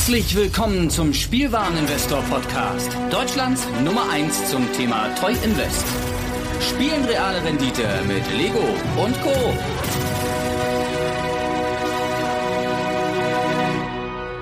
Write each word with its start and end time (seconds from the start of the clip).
Herzlich 0.00 0.34
willkommen 0.34 0.88
zum 0.88 1.12
Spielwareninvestor 1.12 2.22
Podcast. 2.22 2.90
Deutschlands 3.10 3.68
Nummer 3.84 4.10
1 4.10 4.50
zum 4.50 4.66
Thema 4.72 5.14
Toy 5.16 5.34
Invest. 5.44 5.84
Spielen 6.62 7.04
reale 7.04 7.44
Rendite 7.44 7.86
mit 8.08 8.26
Lego 8.32 8.64
und 8.96 9.20
Co. 9.20 9.30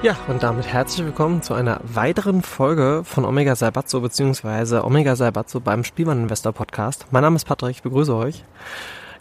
Ja, 0.04 0.16
und 0.28 0.44
damit 0.44 0.68
herzlich 0.68 1.04
willkommen 1.04 1.42
zu 1.42 1.54
einer 1.54 1.80
weiteren 1.82 2.42
Folge 2.42 3.02
von 3.04 3.24
Omega 3.24 3.56
Salbatzo 3.56 4.00
bzw. 4.00 4.78
Omega 4.84 5.16
Salbatzo 5.16 5.58
beim 5.58 5.82
Spielwareninvestor 5.82 6.52
Podcast. 6.52 7.06
Mein 7.10 7.24
Name 7.24 7.34
ist 7.34 7.46
Patrick, 7.46 7.72
ich 7.72 7.82
begrüße 7.82 8.14
euch. 8.14 8.44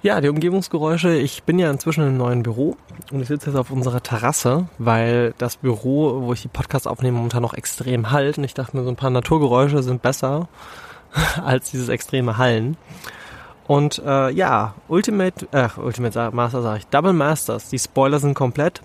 Ja, 0.07 0.21
die 0.21 0.29
Umgebungsgeräusche. 0.29 1.15
Ich 1.15 1.43
bin 1.43 1.59
ja 1.59 1.69
inzwischen 1.69 2.07
im 2.07 2.15
neuen 2.15 2.41
Büro 2.41 2.77
und 3.11 3.19
ich 3.19 3.27
sitze 3.27 3.47
jetzt 3.49 3.59
auf 3.59 3.71
unserer 3.71 4.01
Terrasse, 4.01 4.69
weil 4.77 5.33
das 5.37 5.57
Büro, 5.57 6.21
wo 6.21 6.31
ich 6.31 6.43
die 6.43 6.47
Podcasts 6.47 6.87
aufnehme, 6.87 7.17
momentan 7.17 7.41
noch 7.41 7.53
extrem 7.53 8.09
halt. 8.09 8.37
Und 8.37 8.45
ich 8.45 8.53
dachte 8.53 8.77
mir, 8.77 8.85
so 8.85 8.89
ein 8.89 8.95
paar 8.95 9.09
Naturgeräusche 9.09 9.83
sind 9.83 10.01
besser 10.01 10.47
als 11.43 11.71
dieses 11.71 11.89
extreme 11.89 12.37
Hallen. 12.37 12.77
Und 13.67 14.01
äh, 14.05 14.29
ja, 14.29 14.75
Ultimate, 14.87 15.45
äh, 15.51 15.67
Ultimate 15.77 16.31
Master 16.31 16.61
sage 16.61 16.77
ich, 16.77 16.87
Double 16.87 17.11
Masters, 17.11 17.67
die 17.67 17.77
Spoiler 17.77 18.19
sind 18.19 18.33
komplett. 18.33 18.81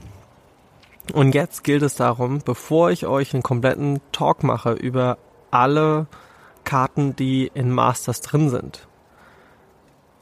Und 1.12 1.36
jetzt 1.36 1.62
gilt 1.62 1.82
es 1.82 1.94
darum, 1.94 2.40
bevor 2.44 2.90
ich 2.90 3.06
euch 3.06 3.32
einen 3.32 3.44
kompletten 3.44 4.00
Talk 4.10 4.42
mache 4.42 4.72
über 4.72 5.18
alle 5.52 6.08
Karten, 6.64 7.14
die 7.14 7.48
in 7.54 7.70
Masters 7.70 8.22
drin 8.22 8.50
sind, 8.50 8.88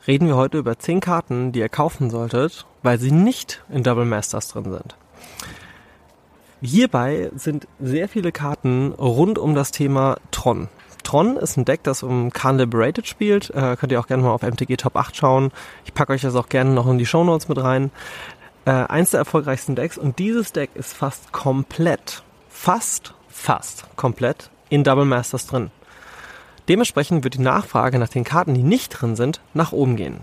reden 0.07 0.27
wir 0.27 0.37
heute 0.37 0.59
über 0.59 0.79
10 0.79 1.01
Karten, 1.01 1.53
die 1.53 1.61
ihr 1.61 1.69
kaufen 1.69 2.11
solltet, 2.11 2.67
weil 2.83 2.99
sie 2.99 3.11
nicht 3.11 3.63
in 3.69 3.83
Double 3.83 4.05
Masters 4.05 4.49
drin 4.49 4.65
sind. 4.65 4.97
Hierbei 6.63 7.31
sind 7.35 7.67
sehr 7.79 8.09
viele 8.09 8.33
Karten 8.33 8.93
rund 8.93 9.39
um 9.39 9.55
das 9.55 9.71
Thema 9.71 10.16
Tron. 10.30 10.69
Tron 11.02 11.37
ist 11.39 11.57
ein 11.57 11.65
Deck, 11.65 11.83
das 11.83 12.02
um 12.02 12.30
Khan 12.30 12.59
Liberated 12.59 13.07
spielt. 13.07 13.51
Äh, 13.51 13.77
könnt 13.77 13.93
ihr 13.93 14.01
auch 14.01 14.07
gerne 14.07 14.23
mal 14.23 14.33
auf 14.33 14.43
MTG 14.43 14.77
Top 14.77 14.97
8 14.97 15.16
schauen. 15.16 15.51
Ich 15.85 15.95
packe 15.95 16.13
euch 16.13 16.21
das 16.21 16.37
auch 16.37 16.49
gerne 16.49 16.71
noch 16.71 16.87
in 16.87 16.99
die 16.99 17.07
Show 17.07 17.24
Notes 17.24 17.49
mit 17.49 17.59
rein. 17.59 17.91
Äh, 18.67 18.73
eins 18.73 19.11
der 19.11 19.19
erfolgreichsten 19.19 19.74
Decks 19.74 19.96
und 19.96 20.19
dieses 20.19 20.52
Deck 20.52 20.71
ist 20.74 20.93
fast 20.93 21.33
komplett, 21.33 22.23
fast, 22.51 23.15
fast 23.29 23.87
komplett 23.96 24.51
in 24.69 24.85
Double 24.85 25.07
Masters 25.07 25.46
drin. 25.46 25.71
Dementsprechend 26.71 27.24
wird 27.24 27.35
die 27.35 27.40
Nachfrage 27.40 27.99
nach 27.99 28.10
den 28.10 28.23
Karten, 28.23 28.54
die 28.54 28.63
nicht 28.63 28.90
drin 28.90 29.16
sind, 29.16 29.40
nach 29.54 29.73
oben 29.73 29.96
gehen. 29.96 30.21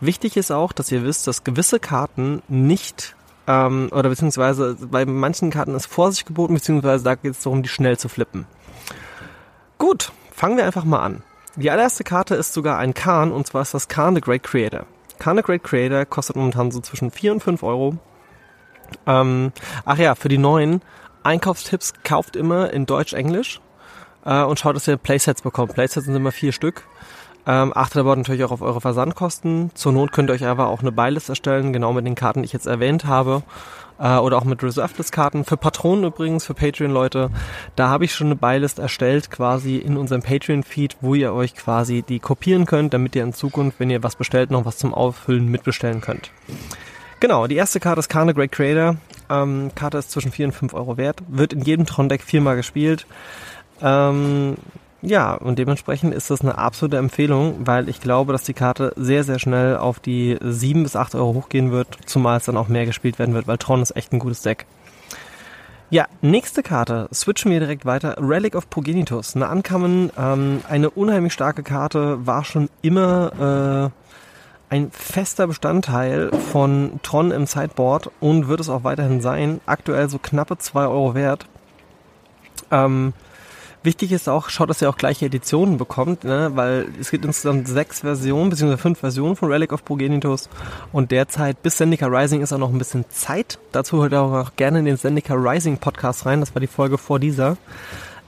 Wichtig 0.00 0.38
ist 0.38 0.50
auch, 0.50 0.72
dass 0.72 0.90
ihr 0.90 1.04
wisst, 1.04 1.26
dass 1.26 1.44
gewisse 1.44 1.78
Karten 1.78 2.42
nicht 2.48 3.14
ähm, 3.46 3.90
oder 3.92 4.08
beziehungsweise 4.08 4.78
bei 4.80 5.04
manchen 5.04 5.50
Karten 5.50 5.74
ist 5.74 5.84
Vorsicht 5.84 6.24
geboten, 6.24 6.54
beziehungsweise 6.54 7.04
da 7.04 7.16
geht 7.16 7.32
es 7.32 7.42
darum, 7.42 7.62
die 7.62 7.68
schnell 7.68 7.98
zu 7.98 8.08
flippen. 8.08 8.46
Gut, 9.76 10.10
fangen 10.32 10.56
wir 10.56 10.64
einfach 10.64 10.84
mal 10.84 11.00
an. 11.00 11.22
Die 11.56 11.70
allererste 11.70 12.02
Karte 12.02 12.34
ist 12.34 12.54
sogar 12.54 12.78
ein 12.78 12.94
Khan 12.94 13.30
und 13.30 13.46
zwar 13.46 13.60
ist 13.60 13.74
das 13.74 13.88
Khan 13.88 14.14
the 14.14 14.22
Great 14.22 14.42
Creator. 14.42 14.86
Khan 15.18 15.36
the 15.36 15.42
Great 15.42 15.64
Creator 15.64 16.06
kostet 16.06 16.34
momentan 16.34 16.70
so 16.70 16.80
zwischen 16.80 17.10
4 17.10 17.32
und 17.32 17.42
5 17.42 17.62
Euro. 17.62 17.98
Ähm, 19.06 19.52
ach 19.84 19.98
ja, 19.98 20.14
für 20.14 20.30
die 20.30 20.38
neuen 20.38 20.80
Einkaufstipps 21.24 21.92
kauft 22.04 22.36
immer 22.36 22.72
in 22.72 22.86
Deutsch-Englisch 22.86 23.60
äh, 24.24 24.42
und 24.42 24.58
schaut, 24.58 24.76
dass 24.76 24.88
ihr 24.88 24.96
Playsets 24.96 25.42
bekommt. 25.42 25.74
Playsets 25.74 26.06
sind 26.06 26.14
immer 26.14 26.32
vier 26.32 26.52
Stück. 26.52 26.84
Ähm, 27.46 27.72
achtet 27.74 27.98
aber 27.98 28.14
natürlich 28.16 28.44
auch 28.44 28.50
auf 28.50 28.62
eure 28.62 28.80
Versandkosten. 28.80 29.70
Zur 29.74 29.92
Not 29.92 30.12
könnt 30.12 30.30
ihr 30.30 30.34
euch 30.34 30.44
aber 30.44 30.68
auch 30.68 30.82
eine 30.82 30.92
Buylist 30.92 31.30
erstellen, 31.30 31.72
genau 31.72 31.92
mit 31.92 32.06
den 32.06 32.14
Karten, 32.14 32.42
die 32.42 32.46
ich 32.46 32.52
jetzt 32.52 32.66
erwähnt 32.66 33.06
habe. 33.06 33.42
Äh, 33.98 34.16
oder 34.16 34.38
auch 34.38 34.44
mit 34.44 34.62
Reserved-Karten. 34.62 35.44
Für 35.44 35.56
Patronen 35.56 36.04
übrigens, 36.04 36.44
für 36.44 36.54
Patreon-Leute, 36.54 37.30
da 37.76 37.88
habe 37.88 38.04
ich 38.04 38.14
schon 38.14 38.28
eine 38.28 38.36
Buylist 38.36 38.78
erstellt, 38.78 39.30
quasi 39.30 39.76
in 39.76 39.96
unserem 39.96 40.22
Patreon-Feed, 40.22 40.98
wo 41.00 41.14
ihr 41.14 41.32
euch 41.32 41.54
quasi 41.54 42.02
die 42.02 42.18
kopieren 42.18 42.66
könnt, 42.66 42.94
damit 42.94 43.14
ihr 43.14 43.22
in 43.22 43.32
Zukunft, 43.32 43.80
wenn 43.80 43.90
ihr 43.90 44.02
was 44.02 44.16
bestellt, 44.16 44.50
noch 44.50 44.64
was 44.64 44.78
zum 44.78 44.94
Auffüllen 44.94 45.50
mitbestellen 45.50 46.00
könnt. 46.00 46.30
Genau, 47.20 47.46
die 47.46 47.56
erste 47.56 47.80
Karte 47.80 48.00
ist 48.00 48.08
Karne 48.08 48.32
Great 48.32 48.52
Creator. 48.52 48.96
Ähm, 49.28 49.70
Karte 49.74 49.98
ist 49.98 50.10
zwischen 50.10 50.32
4 50.32 50.46
und 50.46 50.52
5 50.52 50.72
Euro 50.72 50.96
wert. 50.96 51.18
Wird 51.28 51.52
in 51.52 51.60
jedem 51.60 51.84
Tron-Deck 51.84 52.22
viermal 52.22 52.56
gespielt. 52.56 53.06
Ähm, 53.82 54.56
ja, 55.02 55.34
und 55.34 55.58
dementsprechend 55.58 56.12
ist 56.12 56.30
das 56.30 56.42
eine 56.42 56.58
absolute 56.58 56.98
Empfehlung, 56.98 57.66
weil 57.66 57.88
ich 57.88 58.00
glaube, 58.00 58.32
dass 58.32 58.44
die 58.44 58.52
Karte 58.52 58.92
sehr, 58.96 59.24
sehr 59.24 59.38
schnell 59.38 59.78
auf 59.78 59.98
die 59.98 60.36
7 60.42 60.82
bis 60.82 60.94
8 60.94 61.14
Euro 61.14 61.34
hochgehen 61.34 61.72
wird, 61.72 61.98
zumal 62.04 62.36
es 62.36 62.44
dann 62.44 62.58
auch 62.58 62.68
mehr 62.68 62.84
gespielt 62.84 63.18
werden 63.18 63.34
wird, 63.34 63.46
weil 63.46 63.56
Tron 63.56 63.80
ist 63.80 63.96
echt 63.96 64.12
ein 64.12 64.18
gutes 64.18 64.42
Deck. 64.42 64.66
Ja, 65.88 66.06
nächste 66.20 66.62
Karte. 66.62 67.08
Switchen 67.12 67.50
wir 67.50 67.58
direkt 67.58 67.84
weiter. 67.84 68.16
Relic 68.20 68.54
of 68.54 68.70
Progenitus. 68.70 69.34
Eine 69.34 69.48
Ankamen, 69.48 70.12
ähm, 70.16 70.60
eine 70.68 70.90
unheimlich 70.90 71.32
starke 71.32 71.64
Karte, 71.64 72.24
war 72.24 72.44
schon 72.44 72.68
immer 72.80 73.90
äh, 74.70 74.72
ein 74.72 74.92
fester 74.92 75.48
Bestandteil 75.48 76.30
von 76.52 77.00
Tron 77.02 77.32
im 77.32 77.46
Sideboard 77.46 78.10
und 78.20 78.46
wird 78.46 78.60
es 78.60 78.68
auch 78.68 78.84
weiterhin 78.84 79.20
sein. 79.20 79.60
Aktuell 79.66 80.08
so 80.08 80.18
knappe 80.18 80.58
2 80.58 80.82
Euro 80.82 81.14
wert. 81.16 81.46
Ähm, 82.70 83.12
Wichtig 83.82 84.12
ist 84.12 84.28
auch, 84.28 84.50
schaut, 84.50 84.68
dass 84.68 84.82
ihr 84.82 84.90
auch 84.90 84.98
gleiche 84.98 85.24
Editionen 85.24 85.78
bekommt, 85.78 86.24
ne? 86.24 86.50
weil 86.54 86.88
es 87.00 87.10
gibt 87.10 87.24
insgesamt 87.24 87.66
sechs 87.66 88.00
Versionen, 88.00 88.50
beziehungsweise 88.50 88.82
fünf 88.82 88.98
Versionen 88.98 89.36
von 89.36 89.50
Relic 89.50 89.72
of 89.72 89.86
Progenitus 89.86 90.50
und 90.92 91.10
derzeit 91.10 91.62
bis 91.62 91.76
Zendika 91.76 92.06
Rising 92.06 92.42
ist 92.42 92.52
auch 92.52 92.58
noch 92.58 92.72
ein 92.72 92.78
bisschen 92.78 93.06
Zeit. 93.08 93.58
Dazu 93.72 94.02
hört 94.02 94.12
ihr 94.12 94.20
auch 94.20 94.56
gerne 94.56 94.80
in 94.80 94.84
den 94.84 94.98
Zendika 94.98 95.34
Rising 95.34 95.78
Podcast 95.78 96.26
rein, 96.26 96.40
das 96.40 96.54
war 96.54 96.60
die 96.60 96.66
Folge 96.66 96.98
vor 96.98 97.18
dieser 97.18 97.56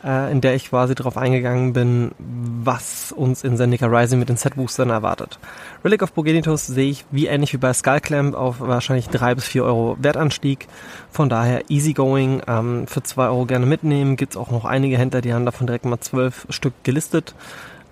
in 0.02 0.40
der 0.40 0.54
ich 0.54 0.68
quasi 0.70 0.94
darauf 0.94 1.16
eingegangen 1.16 1.72
bin, 1.72 2.10
was 2.18 3.12
uns 3.12 3.44
in 3.44 3.56
Zendika 3.56 3.86
Rising 3.86 4.18
mit 4.18 4.28
den 4.28 4.36
Set-Boostern 4.36 4.90
erwartet. 4.90 5.38
Relic 5.84 6.02
of 6.02 6.12
Progenitus 6.12 6.66
sehe 6.66 6.90
ich 6.90 7.04
wie 7.10 7.26
ähnlich 7.26 7.52
wie 7.52 7.58
bei 7.58 7.72
Skullclamp 7.72 8.34
auf 8.34 8.60
wahrscheinlich 8.60 9.08
drei 9.08 9.34
bis 9.34 9.44
vier 9.44 9.64
Euro 9.64 9.96
Wertanstieg. 10.00 10.66
Von 11.10 11.28
daher 11.28 11.70
easygoing, 11.70 12.42
ähm, 12.48 12.86
für 12.88 13.02
zwei 13.02 13.26
Euro 13.26 13.46
gerne 13.46 13.66
mitnehmen. 13.66 14.16
Gibt's 14.16 14.36
auch 14.36 14.50
noch 14.50 14.64
einige 14.64 14.98
Händler, 14.98 15.20
die 15.20 15.32
haben 15.32 15.44
davon 15.44 15.66
direkt 15.66 15.84
mal 15.84 16.00
zwölf 16.00 16.46
Stück 16.50 16.74
gelistet. 16.82 17.34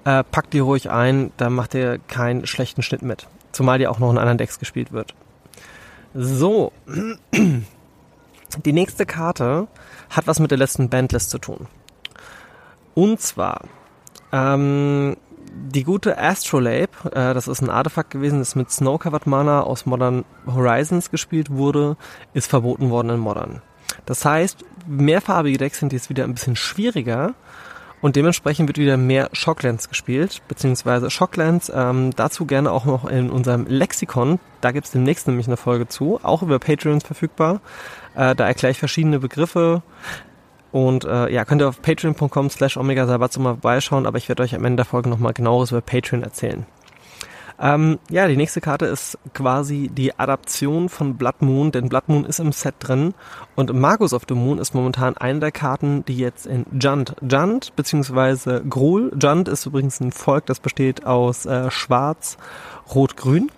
Äh, 0.05 0.25
packt 0.25 0.53
die 0.53 0.61
ruhig 0.61 0.91
ein, 0.91 1.31
da 1.37 1.51
macht 1.51 1.75
ihr 1.75 1.99
keinen 2.09 2.47
schlechten 2.47 2.83
Schnitt 2.83 3.03
mit. 3.03 3.29
Zumal 3.53 3.79
die 3.79 3.87
auch 3.87 3.99
noch 3.99 4.11
in 4.11 4.19
anderen 4.19 4.39
Decks 4.39 4.59
gespielt 4.59 4.93
wird. 4.93 5.15
So. 6.15 6.73
Die 8.65 8.73
nächste 8.73 9.07
Karte 9.07 9.69
hat 10.11 10.27
was 10.27 10.41
mit 10.41 10.51
der 10.51 10.59
letzten 10.59 10.89
Bandlist 10.89 11.31
zu 11.31 11.39
tun. 11.39 11.69
Und 12.95 13.21
zwar 13.21 13.63
ähm, 14.33 15.17
die 15.53 15.85
gute 15.85 16.19
Astrolabe, 16.19 16.89
äh, 17.13 17.35
das 17.35 17.49
ist 17.49 17.61
ein 17.61 17.71
Artefakt 17.71 18.11
gewesen, 18.11 18.39
das 18.39 18.55
mit 18.55 18.71
Snow-Covered 18.71 19.27
Mana 19.27 19.63
aus 19.63 19.87
Modern 19.87 20.25
Horizons 20.47 21.11
gespielt 21.11 21.51
wurde, 21.51 21.97
ist 22.35 22.49
verboten 22.49 22.91
worden 22.91 23.11
in 23.11 23.19
Modern. 23.19 23.63
Das 24.07 24.25
heißt, 24.25 24.65
mehrfarbige 24.87 25.59
Decks 25.59 25.79
sind 25.79 25.93
jetzt 25.93 26.09
wieder 26.09 26.25
ein 26.25 26.35
bisschen 26.35 26.57
schwieriger 26.57 27.35
und 28.01 28.17
dementsprechend 28.17 28.69
wird 28.69 28.79
wieder 28.79 28.97
mehr 28.97 29.29
Shocklands 29.33 29.89
gespielt, 29.89 30.41
beziehungsweise 30.49 31.11
Shocklands, 31.11 31.71
ähm, 31.75 32.13
dazu 32.17 32.47
gerne 32.47 32.73
auch 32.73 32.87
noch 32.87 33.05
in 33.05 33.31
unserem 33.31 33.67
Lexikon, 33.67 34.39
da 34.61 34.73
gibt's 34.73 34.93
demnächst 34.93 35.27
nämlich 35.27 35.47
eine 35.47 35.57
Folge 35.57 35.89
zu, 35.89 36.21
auch 36.23 36.43
über 36.43 36.59
Patreons 36.59 37.05
verfügbar. 37.05 37.61
Äh, 38.15 38.35
da 38.35 38.47
erkläre 38.47 38.73
ich 38.73 38.79
verschiedene 38.79 39.19
Begriffe, 39.19 39.83
und 40.73 41.05
äh, 41.05 41.33
ja, 41.33 41.45
könnt 41.45 41.63
ihr 41.63 41.69
auf 41.69 41.83
patreon.com 41.83 42.51
slash 42.51 42.77
omega 42.77 43.07
Sabatzo 43.07 43.41
mal 43.41 43.55
vorbeischauen, 43.55 44.07
aber 44.07 44.19
ich 44.19 44.29
werde 44.29 44.43
euch 44.43 44.55
am 44.55 44.65
Ende 44.65 44.77
der 44.77 44.85
Folge 44.87 45.09
nochmal 45.09 45.33
genaueres 45.33 45.71
über 45.71 45.81
Patreon 45.81 46.23
erzählen. 46.23 46.67
Ähm, 47.63 47.99
ja, 48.09 48.27
die 48.27 48.39
nächste 48.39 48.63
Karte 48.63 48.87
ist 48.87 49.19
quasi 49.35 49.91
die 49.93 50.19
Adaption 50.19 50.89
von 50.89 51.19
Blood 51.19 51.43
Moon, 51.43 51.71
denn 51.71 51.91
Blood 51.91 52.09
Moon 52.09 52.25
ist 52.25 52.41
im 52.41 52.53
Set 52.53 52.77
drin 52.79 53.13
und 53.55 53.75
Magus 53.75 54.15
of 54.15 54.23
the 54.29 54.35
Moon 54.35 54.59
ist 54.59 54.75
momentan 54.75 55.19
eine 55.19 55.41
der 55.41 55.53
Karten, 55.53 56.03
die 56.07 56.17
jetzt 56.17 56.47
in 56.47 56.65
Junt, 56.81 57.17
Junt 57.21 57.77
beziehungsweise 57.77 58.63
Gruul, 58.67 59.13
Junt 59.21 59.47
ist 59.47 59.67
übrigens 59.67 60.01
ein 60.01 60.11
Volk, 60.11 60.47
das 60.47 60.59
besteht 60.59 61.05
aus 61.05 61.45
äh, 61.45 61.71
Schwarz, 61.71 62.39
Rot, 62.95 63.19
Grün 63.19 63.51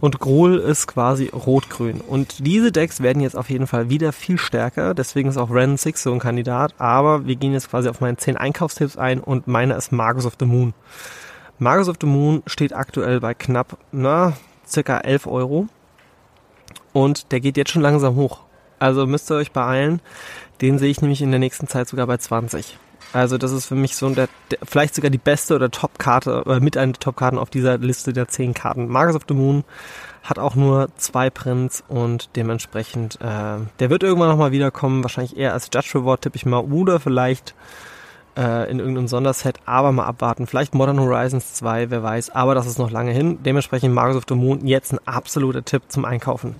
und 0.00 0.20
Grohl 0.20 0.58
ist 0.58 0.86
quasi 0.86 1.28
rot-grün. 1.28 2.00
Und 2.00 2.46
diese 2.46 2.72
Decks 2.72 3.00
werden 3.00 3.22
jetzt 3.22 3.36
auf 3.36 3.50
jeden 3.50 3.66
Fall 3.66 3.88
wieder 3.88 4.12
viel 4.12 4.38
stärker, 4.38 4.94
deswegen 4.94 5.28
ist 5.28 5.36
auch 5.36 5.50
Ren 5.50 5.76
6 5.76 6.02
so 6.02 6.12
ein 6.12 6.18
Kandidat, 6.18 6.74
aber 6.78 7.26
wir 7.26 7.36
gehen 7.36 7.52
jetzt 7.52 7.70
quasi 7.70 7.88
auf 7.88 8.00
meine 8.00 8.16
10 8.16 8.36
Einkaufstipps 8.36 8.96
ein 8.96 9.20
und 9.20 9.46
meiner 9.46 9.76
ist 9.76 9.92
Magus 9.92 10.26
of 10.26 10.34
the 10.38 10.46
Moon. 10.46 10.74
Magus 11.58 11.88
of 11.88 11.96
the 12.00 12.06
Moon 12.06 12.42
steht 12.46 12.74
aktuell 12.74 13.20
bei 13.20 13.34
knapp, 13.34 13.78
na, 13.90 14.34
circa 14.66 14.98
11 14.98 15.26
Euro 15.26 15.68
und 16.92 17.32
der 17.32 17.40
geht 17.40 17.56
jetzt 17.56 17.70
schon 17.70 17.82
langsam 17.82 18.16
hoch. 18.16 18.40
Also 18.78 19.06
müsst 19.06 19.30
ihr 19.30 19.36
euch 19.36 19.52
beeilen, 19.52 20.00
den 20.60 20.78
sehe 20.78 20.90
ich 20.90 21.00
nämlich 21.00 21.22
in 21.22 21.30
der 21.30 21.40
nächsten 21.40 21.66
Zeit 21.66 21.88
sogar 21.88 22.06
bei 22.06 22.18
20. 22.18 22.78
Also 23.12 23.38
das 23.38 23.52
ist 23.52 23.66
für 23.66 23.74
mich 23.74 23.96
so 23.96 24.10
der, 24.10 24.28
der 24.50 24.58
vielleicht 24.62 24.94
sogar 24.94 25.10
die 25.10 25.18
beste 25.18 25.54
oder 25.54 25.70
Top-Karte, 25.70 26.42
oder 26.44 26.60
mit 26.60 26.76
einer 26.76 26.92
der 26.92 27.00
Top-Karten 27.00 27.38
auf 27.38 27.50
dieser 27.50 27.78
Liste 27.78 28.12
der 28.12 28.28
zehn 28.28 28.54
Karten. 28.54 28.88
Magus 28.88 29.16
of 29.16 29.22
the 29.28 29.34
Moon 29.34 29.64
hat 30.22 30.38
auch 30.38 30.54
nur 30.54 30.88
zwei 30.96 31.30
Prints 31.30 31.84
und 31.88 32.30
dementsprechend, 32.36 33.20
äh, 33.20 33.58
der 33.78 33.90
wird 33.90 34.02
irgendwann 34.02 34.28
nochmal 34.28 34.52
wiederkommen, 34.52 35.02
wahrscheinlich 35.02 35.36
eher 35.36 35.52
als 35.52 35.70
Judge 35.72 35.92
Reward 35.94 36.22
tippe 36.22 36.36
ich 36.36 36.46
mal, 36.46 36.60
oder 36.60 36.98
vielleicht 37.00 37.54
äh, 38.36 38.70
in 38.70 38.80
irgendeinem 38.80 39.08
Sonderset, 39.08 39.60
aber 39.64 39.92
mal 39.92 40.04
abwarten. 40.04 40.46
Vielleicht 40.46 40.74
Modern 40.74 41.00
Horizons 41.00 41.54
2, 41.54 41.90
wer 41.90 42.02
weiß, 42.02 42.30
aber 42.30 42.54
das 42.54 42.66
ist 42.66 42.78
noch 42.78 42.90
lange 42.90 43.12
hin. 43.12 43.38
Dementsprechend 43.44 43.94
Magus 43.94 44.16
of 44.16 44.24
the 44.28 44.34
Moon 44.34 44.66
jetzt 44.66 44.92
ein 44.92 45.00
absoluter 45.06 45.64
Tipp 45.64 45.82
zum 45.88 46.04
Einkaufen. 46.04 46.56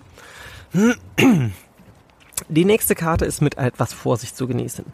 Die 2.49 2.65
nächste 2.65 2.95
Karte 2.95 3.25
ist 3.25 3.41
mit 3.41 3.59
etwas 3.59 3.93
Vorsicht 3.93 4.37
zu 4.37 4.47
genießen. 4.47 4.85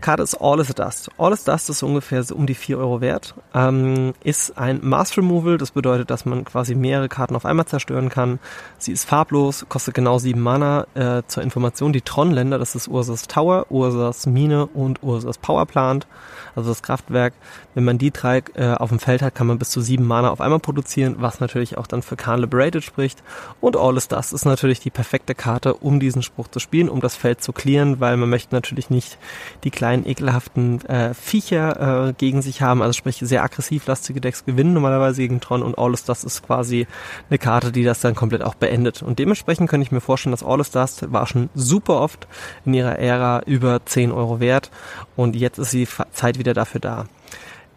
Karte 0.00 0.22
ist 0.22 0.34
All 0.40 0.60
is 0.60 0.68
Dust. 0.68 1.10
All 1.18 1.32
is 1.32 1.44
Dust 1.44 1.70
ist 1.70 1.82
ungefähr 1.82 2.22
so 2.22 2.34
um 2.34 2.46
die 2.46 2.54
4 2.54 2.78
Euro 2.78 3.00
wert. 3.00 3.34
Ähm, 3.54 4.14
ist 4.22 4.56
ein 4.58 4.80
Mass 4.82 5.16
Removal, 5.16 5.58
das 5.58 5.70
bedeutet, 5.70 6.10
dass 6.10 6.24
man 6.24 6.44
quasi 6.44 6.74
mehrere 6.74 7.08
Karten 7.08 7.36
auf 7.36 7.44
einmal 7.44 7.66
zerstören 7.66 8.08
kann. 8.08 8.38
Sie 8.78 8.92
ist 8.92 9.04
farblos, 9.04 9.66
kostet 9.68 9.94
genau 9.94 10.18
7 10.18 10.40
Mana. 10.40 10.86
Äh, 10.94 11.22
zur 11.26 11.42
Information, 11.42 11.92
die 11.92 12.00
Tron-Länder, 12.00 12.58
das 12.58 12.74
ist 12.74 12.88
Ursas 12.88 13.28
Tower, 13.28 13.66
Ursas 13.70 14.26
Mine 14.26 14.66
und 14.66 15.02
Ursas 15.02 15.38
Power 15.38 15.66
Plant, 15.66 16.06
also 16.54 16.70
das 16.70 16.82
Kraftwerk. 16.82 17.34
Wenn 17.74 17.84
man 17.84 17.98
die 17.98 18.10
drei 18.10 18.42
äh, 18.54 18.72
auf 18.74 18.88
dem 18.88 18.98
Feld 18.98 19.22
hat, 19.22 19.34
kann 19.34 19.46
man 19.46 19.58
bis 19.58 19.70
zu 19.70 19.80
7 19.80 20.04
Mana 20.04 20.30
auf 20.30 20.40
einmal 20.40 20.60
produzieren, 20.60 21.16
was 21.18 21.40
natürlich 21.40 21.78
auch 21.78 21.86
dann 21.86 22.02
für 22.02 22.16
Khan 22.16 22.40
Liberated 22.40 22.82
spricht. 22.84 23.22
Und 23.60 23.76
All 23.76 23.96
is 23.96 24.08
Dust 24.08 24.32
ist 24.32 24.44
natürlich 24.44 24.80
die 24.80 24.90
perfekte 24.90 25.34
Karte, 25.34 25.74
um 25.74 26.00
diesen 26.00 26.22
Spruch 26.22 26.48
zu 26.48 26.58
spielen, 26.58 26.88
um 26.88 27.00
das 27.00 27.16
Feld 27.16 27.42
zu 27.42 27.52
clearen, 27.52 28.00
weil 28.00 28.16
man 28.16 28.30
möchte 28.30 28.54
natürlich 28.54 28.90
nicht 28.90 29.18
die 29.64 29.70
kleinen 29.70 29.89
kleinen 29.90 30.06
ekelhaften 30.06 30.84
äh, 30.84 31.14
Viecher 31.14 32.08
äh, 32.08 32.12
gegen 32.12 32.42
sich 32.42 32.62
haben, 32.62 32.80
also 32.80 32.92
sprich 32.92 33.16
sehr 33.20 33.42
aggressiv 33.42 33.86
lastige 33.86 34.20
Decks 34.20 34.44
gewinnen 34.44 34.72
normalerweise 34.72 35.20
gegen 35.22 35.40
Tron 35.40 35.62
und 35.62 35.78
All 35.78 35.92
das 36.06 36.22
ist 36.22 36.46
quasi 36.46 36.86
eine 37.28 37.38
Karte, 37.38 37.72
die 37.72 37.82
das 37.82 38.00
dann 38.00 38.14
komplett 38.14 38.42
auch 38.42 38.54
beendet. 38.54 39.02
Und 39.02 39.18
dementsprechend 39.18 39.68
könnte 39.68 39.84
ich 39.84 39.90
mir 39.90 40.00
vorstellen, 40.00 40.30
dass 40.30 40.44
All 40.44 40.62
Stars 40.62 41.10
war 41.10 41.26
schon 41.26 41.50
super 41.56 42.00
oft 42.00 42.28
in 42.64 42.74
ihrer 42.74 43.00
Ära 43.00 43.42
über 43.46 43.84
10 43.84 44.12
Euro 44.12 44.38
wert 44.38 44.70
und 45.16 45.34
jetzt 45.34 45.58
ist 45.58 45.72
die 45.72 45.88
Zeit 46.12 46.38
wieder 46.38 46.54
dafür 46.54 46.80
da. 46.80 47.04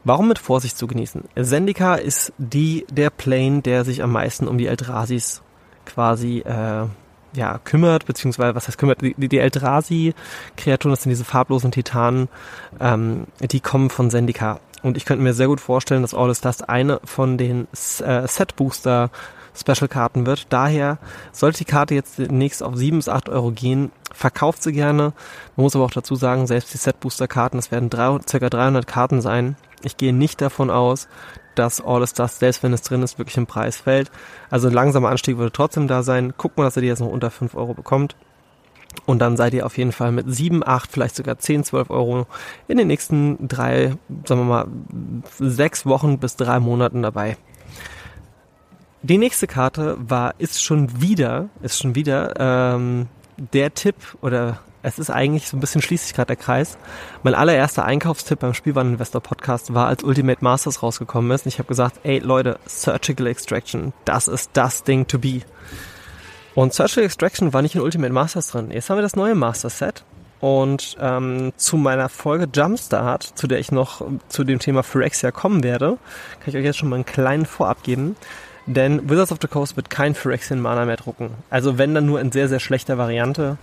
Warum 0.03 0.27
mit 0.27 0.37
Vorsicht 0.37 0.77
zu 0.77 0.85
genießen? 0.85 1.23
Zendika 1.41 1.95
ist 1.95 2.31
die, 2.37 2.85
der 2.91 3.09
Plane, 3.09 3.61
der 3.61 3.85
sich 3.85 4.03
am 4.03 4.11
meisten 4.11 4.47
um 4.47 4.59
die 4.59 4.67
Eldrasis 4.67 5.41
quasi 5.85 6.39
äh, 6.39 6.85
ja, 7.33 7.59
kümmert, 7.63 8.05
beziehungsweise 8.05 8.55
was 8.55 8.67
heißt 8.67 8.77
kümmert, 8.77 9.01
die, 9.01 9.27
die 9.27 9.39
Eldrazi-Kreaturen, 9.39 10.91
das 10.91 11.03
sind 11.03 11.09
diese 11.09 11.25
farblosen 11.25 11.71
Titanen, 11.71 12.29
ähm, 12.79 13.25
die 13.39 13.59
kommen 13.59 13.89
von 13.89 14.09
Zendika. 14.09 14.59
Und 14.83 14.97
ich 14.97 15.05
könnte 15.05 15.23
mir 15.23 15.33
sehr 15.33 15.47
gut 15.47 15.61
vorstellen, 15.61 16.01
dass 16.01 16.13
All 16.13 16.29
is 16.29 16.41
Dust 16.41 16.69
eine 16.69 16.99
von 17.05 17.37
den 17.37 17.67
äh, 17.71 18.27
Set-Booster 18.27 19.09
Special-Karten 19.55 20.25
wird. 20.25 20.47
Daher 20.49 20.97
sollte 21.31 21.59
die 21.59 21.65
Karte 21.65 21.95
jetzt 21.95 22.17
demnächst 22.17 22.63
auf 22.63 22.75
7 22.75 22.97
bis 22.97 23.09
8 23.09 23.29
Euro 23.29 23.51
gehen, 23.51 23.91
verkauft 24.11 24.63
sie 24.63 24.73
gerne. 24.73 25.13
Man 25.55 25.63
muss 25.63 25.75
aber 25.75 25.85
auch 25.85 25.91
dazu 25.91 26.15
sagen, 26.15 26.47
selbst 26.47 26.73
die 26.73 26.77
Set-Booster-Karten, 26.77 27.57
das 27.57 27.71
werden 27.71 27.89
drei, 27.89 28.17
circa 28.27 28.49
300 28.49 28.87
Karten 28.87 29.21
sein. 29.21 29.55
Ich 29.85 29.97
gehe 29.97 30.13
nicht 30.13 30.41
davon 30.41 30.69
aus, 30.69 31.07
dass 31.55 31.81
All 31.81 32.01
is 32.01 32.13
Dust, 32.13 32.39
selbst 32.39 32.63
wenn 32.63 32.73
es 32.73 32.81
drin 32.81 33.03
ist, 33.03 33.17
wirklich 33.17 33.37
im 33.37 33.47
Preis 33.47 33.77
fällt. 33.77 34.11
Also 34.49 34.67
ein 34.67 34.73
langsamer 34.73 35.09
Anstieg 35.09 35.37
würde 35.37 35.51
trotzdem 35.51 35.87
da 35.87 36.03
sein. 36.03 36.33
Guckt 36.37 36.57
mal, 36.57 36.63
dass 36.63 36.77
ihr 36.77 36.81
die 36.81 36.87
jetzt 36.87 36.99
noch 36.99 37.07
unter 37.07 37.31
5 37.31 37.55
Euro 37.55 37.73
bekommt. 37.73 38.15
Und 39.05 39.19
dann 39.19 39.37
seid 39.37 39.53
ihr 39.53 39.65
auf 39.65 39.77
jeden 39.77 39.91
Fall 39.91 40.11
mit 40.11 40.25
7, 40.27 40.65
8, 40.65 40.91
vielleicht 40.91 41.15
sogar 41.15 41.37
10, 41.37 41.63
12 41.63 41.89
Euro 41.89 42.27
in 42.67 42.77
den 42.77 42.87
nächsten 42.87 43.47
drei, 43.47 43.95
sagen 44.25 44.41
wir 44.41 44.45
mal, 44.45 44.67
sechs 45.39 45.85
Wochen 45.85 46.19
bis 46.19 46.35
drei 46.35 46.59
Monaten 46.59 47.01
dabei. 47.01 47.37
Die 49.01 49.17
nächste 49.17 49.47
Karte 49.47 49.97
war, 49.99 50.35
ist 50.37 50.63
schon 50.63 51.01
wieder, 51.01 51.49
ist 51.61 51.79
schon 51.79 51.95
wieder 51.95 52.33
ähm, 52.37 53.07
der 53.37 53.73
Tipp 53.73 53.95
oder 54.21 54.59
es 54.83 54.99
ist 54.99 55.09
eigentlich 55.09 55.47
so 55.47 55.57
ein 55.57 55.61
bisschen 55.61 55.81
schließlich 55.81 56.13
gerade 56.13 56.27
der 56.27 56.35
Kreis. 56.35 56.77
Mein 57.23 57.33
allererster 57.33 57.85
Einkaufstipp 57.85 58.39
beim 58.39 58.53
Spielwareninvestor 58.53 59.21
Podcast 59.21 59.73
war, 59.73 59.87
als 59.87 60.03
Ultimate 60.03 60.43
Masters 60.43 60.83
rausgekommen 60.83 61.31
ist. 61.31 61.45
Und 61.45 61.49
ich 61.49 61.59
habe 61.59 61.67
gesagt, 61.67 62.01
ey 62.03 62.19
Leute, 62.19 62.59
Surgical 62.67 63.27
Extraction, 63.27 63.93
das 64.05 64.27
ist 64.27 64.51
das 64.53 64.83
Ding 64.83 65.07
to 65.07 65.17
be. 65.17 65.41
Und 66.53 66.73
Surgical 66.73 67.05
Extraction 67.05 67.53
war 67.53 67.61
nicht 67.61 67.75
in 67.75 67.81
Ultimate 67.81 68.13
Masters 68.13 68.49
drin. 68.49 68.71
Jetzt 68.71 68.89
haben 68.89 68.97
wir 68.97 69.01
das 69.01 69.15
neue 69.15 69.35
Master 69.35 69.69
Set. 69.69 70.03
Und 70.41 70.97
ähm, 70.99 71.53
zu 71.55 71.77
meiner 71.77 72.09
Folge 72.09 72.49
Jumpstart, 72.53 73.23
zu 73.23 73.47
der 73.47 73.59
ich 73.59 73.71
noch 73.71 74.05
zu 74.27 74.43
dem 74.43 74.59
Thema 74.59 74.83
Phyrexia 74.83 75.31
kommen 75.31 75.63
werde, 75.63 75.97
kann 76.41 76.49
ich 76.49 76.57
euch 76.57 76.65
jetzt 76.65 76.77
schon 76.77 76.89
mal 76.89 76.97
einen 76.97 77.05
kleinen 77.05 77.45
Vorab 77.45 77.81
geben. 77.83 78.17
Denn 78.65 79.09
Wizards 79.09 79.31
of 79.31 79.37
the 79.41 79.47
Coast 79.47 79.77
wird 79.77 79.89
kein 79.89 80.15
Phyrexian 80.15 80.59
Mana 80.59 80.83
mehr 80.83 80.97
drucken. 80.97 81.31
Also 81.49 81.77
wenn 81.77 81.95
dann 81.95 82.05
nur 82.05 82.19
in 82.19 82.33
sehr, 82.33 82.49
sehr 82.49 82.59
schlechter 82.59 82.97
Variante. 82.97 83.57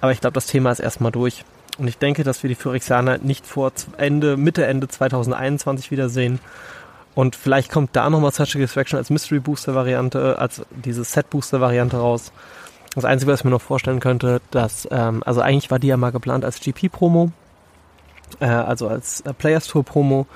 Aber 0.00 0.12
ich 0.12 0.20
glaube, 0.20 0.34
das 0.34 0.46
Thema 0.46 0.70
ist 0.70 0.80
erstmal 0.80 1.12
durch. 1.12 1.44
Und 1.78 1.88
ich 1.88 1.98
denke, 1.98 2.24
dass 2.24 2.42
wir 2.42 2.48
die 2.48 2.54
Phyrexianer 2.54 3.18
nicht 3.18 3.46
vor 3.46 3.72
Ende, 3.98 4.36
Mitte, 4.36 4.64
Ende 4.66 4.88
2021 4.88 5.90
wiedersehen. 5.90 6.38
Und 7.14 7.36
vielleicht 7.36 7.70
kommt 7.70 7.96
da 7.96 8.10
nochmal 8.10 8.32
Surgical 8.32 8.64
Extraction 8.64 8.98
als 8.98 9.10
Mystery 9.10 9.40
Booster 9.40 9.74
Variante, 9.74 10.38
als 10.38 10.62
diese 10.70 11.04
Set 11.04 11.30
Booster 11.30 11.60
Variante 11.60 11.96
raus. 11.96 12.32
Das 12.94 13.04
Einzige, 13.04 13.32
was 13.32 13.40
ich 13.40 13.44
mir 13.44 13.50
noch 13.50 13.60
vorstellen 13.60 14.00
könnte, 14.00 14.40
dass, 14.50 14.88
ähm, 14.90 15.22
also 15.24 15.40
eigentlich 15.40 15.70
war 15.70 15.78
die 15.78 15.88
ja 15.88 15.96
mal 15.96 16.12
geplant 16.12 16.44
als 16.44 16.60
GP 16.60 16.88
Promo, 16.90 17.30
äh, 18.40 18.46
also 18.46 18.88
als 18.88 19.20
äh, 19.22 19.32
Players 19.34 19.66
Tour 19.66 19.84
Promo. 19.84 20.26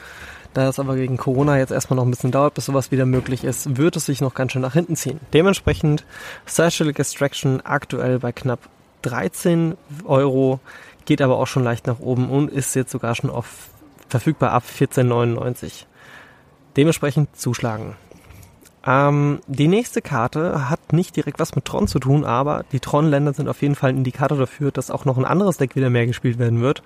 Da 0.53 0.69
es 0.69 0.79
aber 0.79 0.97
gegen 0.97 1.17
Corona 1.17 1.59
jetzt 1.59 1.71
erstmal 1.71 1.97
noch 1.97 2.05
ein 2.05 2.11
bisschen 2.11 2.33
dauert, 2.33 2.55
bis 2.55 2.67
sowas 2.67 2.91
wieder 2.91 3.07
möglich 3.07 3.45
ist, 3.45 3.77
wird 3.77 3.97
es 3.97 4.07
sich 4.07 4.21
noch 4.21 4.35
ganz 4.35 4.53
schön 4.53 4.63
nach 4.63 4.73
hinten 4.73 4.97
ziehen. 4.97 5.21
Dementsprechend 5.33 6.05
Surgical 6.47 6.91
Extraction 6.91 7.61
aktuell 7.63 8.19
bei 8.19 8.33
knapp 8.33 8.59
13 9.03 9.77
Euro, 10.05 10.61
geht 11.05 11.23
aber 11.23 11.39
auch 11.39 11.47
schon 11.47 11.65
leicht 11.65 11.87
nach 11.87 12.01
oben 12.01 12.31
und 12.31 12.51
ist 12.51 12.75
jetzt 12.75 12.93
sogar 12.93 13.15
schon 13.15 13.31
auf 13.31 13.71
verfügbar 14.09 14.53
ab 14.53 14.65
14,99. 14.67 15.85
Dementsprechend 16.77 17.37
zuschlagen. 17.37 17.97
Ähm, 18.87 19.41
die 19.47 19.69
nächste 19.69 20.03
Karte 20.03 20.71
hat 20.71 20.93
nicht 20.93 21.17
direkt 21.17 21.39
was 21.39 21.55
mit 21.55 21.65
Tron 21.65 21.87
zu 21.87 21.99
tun, 21.99 22.25
aber 22.25 22.65
die 22.73 22.81
Tron-Länder 22.81 23.35
sind 23.35 23.49
auf 23.49 23.63
jeden 23.63 23.75
Fall 23.75 23.91
ein 23.91 23.99
Indikator 23.99 24.39
dafür, 24.39 24.71
dass 24.71 24.91
auch 24.91 25.05
noch 25.05 25.19
ein 25.19 25.25
anderes 25.25 25.59
Deck 25.59 25.77
wieder 25.77 25.91
mehr 25.91 26.07
gespielt 26.07 26.39
werden 26.39 26.61
wird. 26.61 26.83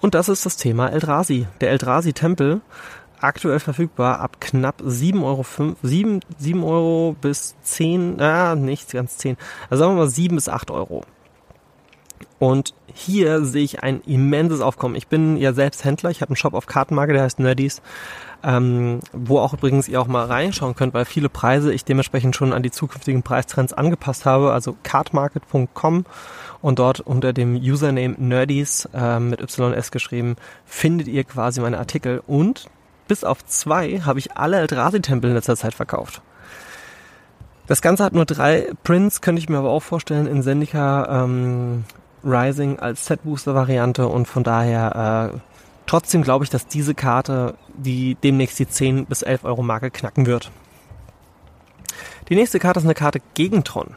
Und 0.00 0.14
das 0.14 0.28
ist 0.28 0.46
das 0.46 0.56
Thema 0.56 0.88
Eldrazi. 0.88 1.46
Der 1.60 1.70
Eldrazi-Tempel, 1.70 2.60
aktuell 3.20 3.60
verfügbar 3.60 4.20
ab 4.20 4.40
knapp 4.40 4.82
7 4.84 5.22
Euro, 5.22 5.42
5, 5.42 5.78
7, 5.82 6.20
7 6.38 6.62
Euro 6.64 7.16
bis 7.20 7.56
10, 7.62 8.20
ah, 8.20 8.54
nicht 8.54 8.92
ganz 8.92 9.16
10, 9.18 9.36
also 9.70 9.84
sagen 9.84 9.96
wir 9.96 10.04
mal 10.04 10.08
7 10.08 10.34
bis 10.34 10.48
8 10.48 10.70
Euro. 10.70 11.04
Und 12.38 12.72
hier 12.94 13.44
sehe 13.44 13.64
ich 13.64 13.82
ein 13.82 14.00
immenses 14.02 14.60
Aufkommen. 14.60 14.94
Ich 14.94 15.08
bin 15.08 15.36
ja 15.36 15.52
selbst 15.52 15.84
Händler, 15.84 16.10
ich 16.10 16.20
habe 16.20 16.30
einen 16.30 16.36
Shop 16.36 16.54
auf 16.54 16.66
Kartenmarke, 16.66 17.12
der 17.12 17.22
heißt 17.22 17.40
Nerdies, 17.40 17.82
ähm, 18.44 19.00
wo 19.12 19.40
auch 19.40 19.54
übrigens 19.54 19.88
ihr 19.88 20.00
auch 20.00 20.06
mal 20.06 20.26
reinschauen 20.26 20.76
könnt, 20.76 20.94
weil 20.94 21.04
viele 21.04 21.28
Preise 21.28 21.72
ich 21.72 21.84
dementsprechend 21.84 22.36
schon 22.36 22.52
an 22.52 22.62
die 22.62 22.70
zukünftigen 22.70 23.24
Preistrends 23.24 23.72
angepasst 23.72 24.24
habe, 24.24 24.52
also 24.52 24.76
cardmarket.com 24.84 26.04
und 26.62 26.78
dort 26.78 27.00
unter 27.00 27.32
dem 27.32 27.56
Username 27.56 28.14
Nerdies 28.18 28.88
äh, 28.94 29.18
mit 29.18 29.40
YS 29.40 29.90
geschrieben, 29.90 30.36
findet 30.64 31.08
ihr 31.08 31.24
quasi 31.24 31.60
meine 31.60 31.78
Artikel 31.78 32.22
und 32.26 32.70
bis 33.08 33.24
auf 33.24 33.44
zwei 33.46 34.00
habe 34.00 34.20
ich 34.20 34.36
alle 34.36 34.58
Eldrazi-Tempel 34.58 35.30
in 35.30 35.36
letzter 35.36 35.56
Zeit 35.56 35.74
verkauft. 35.74 36.22
Das 37.66 37.82
Ganze 37.82 38.04
hat 38.04 38.12
nur 38.12 38.24
drei 38.24 38.70
Prints, 38.84 39.20
könnte 39.20 39.40
ich 39.40 39.48
mir 39.48 39.58
aber 39.58 39.70
auch 39.70 39.82
vorstellen, 39.82 40.26
in 40.26 40.42
Sendika 40.42 41.24
ähm, 41.24 41.84
Rising 42.24 42.78
als 42.78 43.06
Set-Booster-Variante 43.06 44.06
und 44.06 44.26
von 44.26 44.42
daher 44.44 45.32
äh, 45.34 45.38
trotzdem 45.86 46.22
glaube 46.22 46.44
ich, 46.44 46.50
dass 46.50 46.66
diese 46.66 46.94
Karte 46.94 47.54
die 47.74 48.16
demnächst 48.16 48.58
die 48.58 48.68
10 48.68 49.06
bis 49.06 49.22
11 49.22 49.44
Euro 49.44 49.62
Marke 49.62 49.90
knacken 49.90 50.26
wird. 50.26 50.50
Die 52.28 52.34
nächste 52.34 52.58
Karte 52.58 52.80
ist 52.80 52.84
eine 52.84 52.94
Karte 52.94 53.20
gegen 53.34 53.64
Tron. 53.64 53.94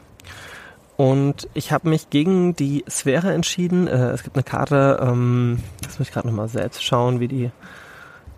Und 0.96 1.48
ich 1.54 1.72
habe 1.72 1.88
mich 1.88 2.10
gegen 2.10 2.54
die 2.54 2.84
Sphäre 2.88 3.32
entschieden. 3.32 3.88
Äh, 3.88 4.10
es 4.10 4.22
gibt 4.22 4.36
eine 4.36 4.44
Karte, 4.44 5.00
ähm, 5.02 5.58
das 5.82 5.98
muss 5.98 6.08
ich 6.08 6.14
gerade 6.14 6.28
nochmal 6.28 6.48
selbst 6.48 6.84
schauen, 6.84 7.18
wie 7.20 7.28
die 7.28 7.50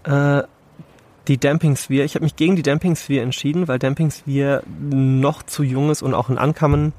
äh, 0.05 0.43
die 1.29 1.39
Damping 1.39 1.77
Sphere. 1.77 2.05
Ich 2.05 2.15
habe 2.15 2.25
mich 2.25 2.37
gegen 2.37 2.57
die 2.57 2.63
Damping 2.63 2.97
Sphere 2.97 3.23
entschieden, 3.23 3.67
weil 3.67 3.79
Damping 3.79 4.11
Sphere 4.11 4.63
noch 4.67 5.43
zu 5.43 5.63
jung 5.63 5.91
ist 5.91 6.03
und 6.03 6.15
auch 6.15 6.29
in 6.29 6.39
Ankommen 6.39 6.93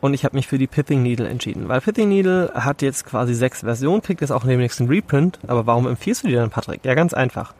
und 0.00 0.14
ich 0.14 0.24
habe 0.24 0.36
mich 0.36 0.46
für 0.46 0.58
die 0.58 0.66
Pithing 0.66 1.02
Needle 1.02 1.28
entschieden, 1.28 1.68
weil 1.68 1.80
Pithing 1.80 2.08
Needle 2.08 2.52
hat 2.54 2.82
jetzt 2.82 3.04
quasi 3.04 3.34
sechs 3.34 3.60
Versionen, 3.60 4.02
kriegt 4.02 4.20
jetzt 4.20 4.30
auch 4.30 4.44
in 4.44 4.50
dem 4.50 4.60
nächsten 4.60 4.86
Reprint. 4.88 5.38
Aber 5.46 5.66
warum 5.66 5.86
empfiehlst 5.86 6.22
du 6.22 6.28
die 6.28 6.34
dann, 6.34 6.50
Patrick? 6.50 6.84
Ja, 6.84 6.94
ganz 6.94 7.12
einfach. 7.12 7.54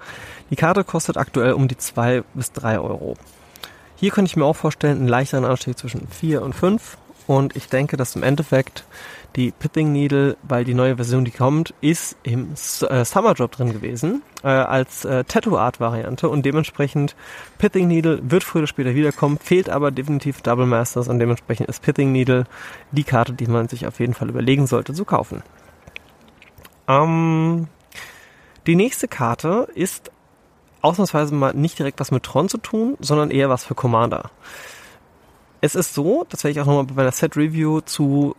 Die 0.51 0.57
Karte 0.57 0.85
kostet 0.85 1.17
aktuell 1.17 1.53
um 1.53 1.69
die 1.69 1.77
zwei 1.77 2.23
bis 2.35 2.53
drei 2.53 2.79
Euro. 2.79 3.17
Hier 3.97 4.11
könnte 4.11 4.31
ich 4.31 4.37
mir 4.37 4.47
auch 4.47 4.57
vorstellen, 4.57 4.99
einen 4.99 5.09
leichteren 5.09 5.45
Anstieg 5.45 5.77
zwischen 5.79 6.09
vier 6.09 6.43
und 6.43 6.55
fünf 6.55 6.97
Und 7.27 7.55
ich 7.55 7.69
denke, 7.69 7.97
dass 7.97 8.17
im 8.17 8.23
Endeffekt 8.23 8.85
die 9.37 9.53
Pithing 9.53 9.93
Needle, 9.93 10.37
weil 10.43 10.65
die 10.65 10.75
neue 10.75 10.97
Version, 10.97 11.25
die 11.25 11.31
kommt, 11.31 11.75
ist 11.81 12.17
im 12.23 12.53
äh, 12.53 13.05
Summer 13.05 13.35
Drop 13.35 13.53
drin 13.53 13.73
gewesen, 13.73 14.23
äh, 14.43 14.49
als 14.49 15.05
äh, 15.05 15.25
Tattoo 15.25 15.57
Art 15.57 15.81
Variante 15.81 16.29
und 16.29 16.45
dementsprechend 16.45 17.15
Pithing 17.59 17.87
Needle 17.87 18.21
wird 18.23 18.45
früher 18.45 18.61
oder 18.61 18.67
später 18.67 18.95
wiederkommen, 18.95 19.39
fehlt 19.39 19.71
aber 19.71 19.91
definitiv 19.91 20.43
Double 20.43 20.67
Masters 20.67 21.09
und 21.09 21.19
dementsprechend 21.19 21.69
ist 21.69 21.83
Pithing 21.83 22.13
Needle 22.13 22.45
die 22.91 23.05
Karte, 23.05 23.33
die 23.33 23.47
man 23.47 23.69
sich 23.69 23.87
auf 23.87 24.01
jeden 24.01 24.15
Fall 24.15 24.29
überlegen 24.29 24.67
sollte 24.67 24.95
zu 24.95 25.05
kaufen. 25.05 25.43
Ähm, 26.89 27.69
die 28.67 28.77
nächste 28.77 29.09
Karte 29.09 29.69
ist 29.75 30.11
ausnahmsweise 30.83 31.35
mal 31.35 31.55
nicht 31.55 31.79
direkt 31.79 32.01
was 32.01 32.11
mit 32.11 32.23
Tron 32.23 32.49
zu 32.49 32.59
tun, 32.59 32.97
sondern 33.01 33.31
eher 33.31 33.49
was 33.49 33.65
für 33.65 33.75
Commander. 33.75 34.31
Es 35.63 35.75
ist 35.75 35.95
so, 35.95 36.25
das 36.29 36.43
werde 36.43 36.53
ich 36.53 36.61
auch 36.61 36.67
nochmal 36.67 36.85
bei 36.85 36.95
meiner 36.95 37.13
Set-Review 37.13 37.83
zu 37.83 38.35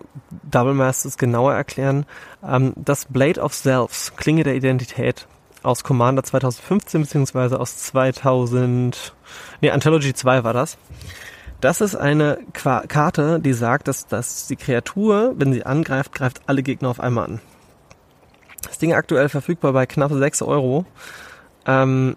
Double 0.50 0.74
Masters 0.74 1.18
genauer 1.18 1.54
erklären, 1.54 2.06
ähm, 2.44 2.74
das 2.76 3.06
Blade 3.06 3.40
of 3.40 3.54
Selves, 3.54 4.16
Klinge 4.16 4.44
der 4.44 4.56
Identität, 4.56 5.28
aus 5.64 5.84
Commander 5.84 6.24
2015 6.24 7.02
beziehungsweise 7.02 7.60
aus 7.60 7.78
2000, 7.78 9.14
nee, 9.62 9.70
Anthology 9.70 10.14
2 10.14 10.44
war 10.44 10.54
das. 10.54 10.78
Das 11.60 11.80
ist 11.80 11.96
eine 11.96 12.40
Qua 12.54 12.84
Karte, 12.88 13.40
die 13.40 13.54
sagt, 13.54 13.88
dass, 13.88 14.08
dass 14.08 14.48
die 14.48 14.56
Kreatur, 14.56 15.34
wenn 15.38 15.54
sie 15.54 15.64
angreift, 15.64 16.14
greift 16.14 16.42
alle 16.48 16.64
Gegner 16.64 16.90
auf 16.90 17.00
einmal 17.00 17.26
an. 17.26 17.40
Das 18.64 18.80
Ding 18.80 18.94
aktuell 18.94 19.30
verfügbar 19.30 19.74
bei 19.74 19.86
knapp 19.86 20.12
6 20.12 20.42
Euro. 20.42 20.86
Ähm, 21.68 22.16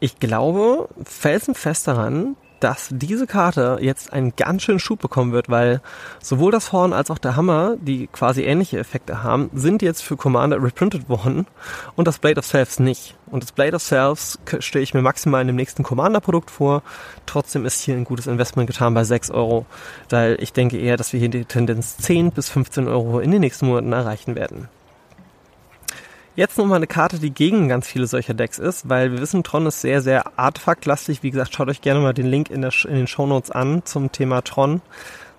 ich 0.00 0.18
glaube 0.18 0.90
felsenfest 1.02 1.88
daran, 1.88 2.36
dass 2.64 2.88
diese 2.90 3.26
Karte 3.26 3.76
jetzt 3.82 4.10
einen 4.14 4.34
ganz 4.36 4.62
schönen 4.62 4.78
Schub 4.78 4.98
bekommen 4.98 5.32
wird, 5.32 5.50
weil 5.50 5.82
sowohl 6.22 6.50
das 6.50 6.72
Horn 6.72 6.94
als 6.94 7.10
auch 7.10 7.18
der 7.18 7.36
Hammer, 7.36 7.76
die 7.78 8.06
quasi 8.06 8.42
ähnliche 8.42 8.78
Effekte 8.78 9.22
haben, 9.22 9.50
sind 9.52 9.82
jetzt 9.82 10.02
für 10.02 10.16
Commander 10.16 10.62
reprintet 10.62 11.10
worden 11.10 11.46
und 11.94 12.08
das 12.08 12.18
Blade 12.18 12.38
of 12.38 12.46
Selves 12.46 12.80
nicht. 12.80 13.16
Und 13.26 13.42
das 13.42 13.52
Blade 13.52 13.76
of 13.76 13.82
Selves 13.82 14.38
stelle 14.60 14.82
ich 14.82 14.94
mir 14.94 15.02
maximal 15.02 15.42
in 15.42 15.48
dem 15.48 15.56
nächsten 15.56 15.82
Commander-Produkt 15.82 16.50
vor. 16.50 16.82
Trotzdem 17.26 17.66
ist 17.66 17.82
hier 17.82 17.96
ein 17.96 18.04
gutes 18.04 18.26
Investment 18.26 18.66
getan 18.66 18.94
bei 18.94 19.04
6 19.04 19.30
Euro, 19.30 19.66
weil 20.08 20.38
ich 20.40 20.54
denke 20.54 20.78
eher, 20.78 20.96
dass 20.96 21.12
wir 21.12 21.20
hier 21.20 21.28
die 21.28 21.44
Tendenz 21.44 21.98
10 21.98 22.30
bis 22.30 22.48
15 22.48 22.88
Euro 22.88 23.20
in 23.20 23.30
den 23.30 23.40
nächsten 23.40 23.66
Monaten 23.66 23.92
erreichen 23.92 24.36
werden. 24.36 24.70
Jetzt 26.36 26.58
nochmal 26.58 26.76
eine 26.76 26.88
Karte, 26.88 27.20
die 27.20 27.30
gegen 27.30 27.68
ganz 27.68 27.86
viele 27.86 28.08
solcher 28.08 28.34
Decks 28.34 28.58
ist, 28.58 28.88
weil 28.88 29.12
wir 29.12 29.20
wissen, 29.20 29.44
Tron 29.44 29.66
ist 29.66 29.80
sehr, 29.80 30.02
sehr 30.02 30.36
artefaktlastig. 30.36 31.22
Wie 31.22 31.30
gesagt, 31.30 31.54
schaut 31.54 31.68
euch 31.68 31.80
gerne 31.80 32.00
mal 32.00 32.12
den 32.12 32.26
Link 32.26 32.50
in, 32.50 32.62
der, 32.62 32.72
in 32.88 32.96
den 32.96 33.06
Show 33.06 33.26
Notes 33.26 33.52
an 33.52 33.82
zum 33.84 34.10
Thema 34.10 34.42
Tron. 34.42 34.82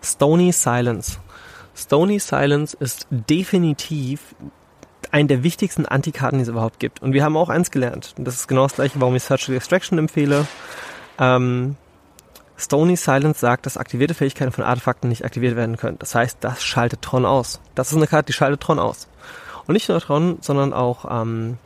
Stony 0.02 0.54
Silence. 0.54 1.20
Stony 1.76 2.20
Silence 2.20 2.78
ist 2.80 3.08
definitiv 3.10 4.36
eine 5.12 5.28
der 5.28 5.44
wichtigsten 5.44 5.86
Antikarten, 5.86 6.40
die 6.40 6.44
es 6.44 6.50
überhaupt 6.50 6.80
gibt. 6.80 7.02
Und 7.02 7.12
wir 7.12 7.26
haben 7.26 7.36
auch 7.36 7.50
eins 7.50 7.72
gelernt. 7.72 8.14
Und 8.18 8.26
das 8.26 8.36
ist 8.36 8.48
genau 8.48 8.64
das 8.64 8.76
gleiche, 8.76 9.02
warum 9.02 9.16
ich 9.16 9.24
Surgical 9.24 9.56
Extraction 9.56 9.98
empfehle. 9.98 10.48
Ähm, 11.20 11.76
Stony 12.58 12.96
Silence 12.96 13.40
sagt, 13.42 13.66
dass 13.66 13.76
aktivierte 13.76 14.14
Fähigkeiten 14.14 14.54
von 14.54 14.64
Artefakten 14.64 15.10
nicht 15.10 15.26
aktiviert 15.26 15.58
werden 15.58 15.76
können. 15.76 16.00
Das 16.00 16.16
heißt, 16.16 16.38
das 16.40 16.64
schaltet 16.64 17.02
Tron 17.02 17.26
aus. 17.26 17.60
Das 17.76 17.92
ist 17.92 17.98
eine 17.98 18.08
Karte, 18.08 18.28
die 18.28 18.34
schaltet 18.34 18.62
Tron 18.62 18.80
aus. 18.80 19.10
Und 19.68 19.74
nicht 19.74 19.90
nur 19.90 20.00
Tron, 20.00 20.38
sondern 20.42 20.74
auch 20.74 21.06
ähm, 21.10 21.58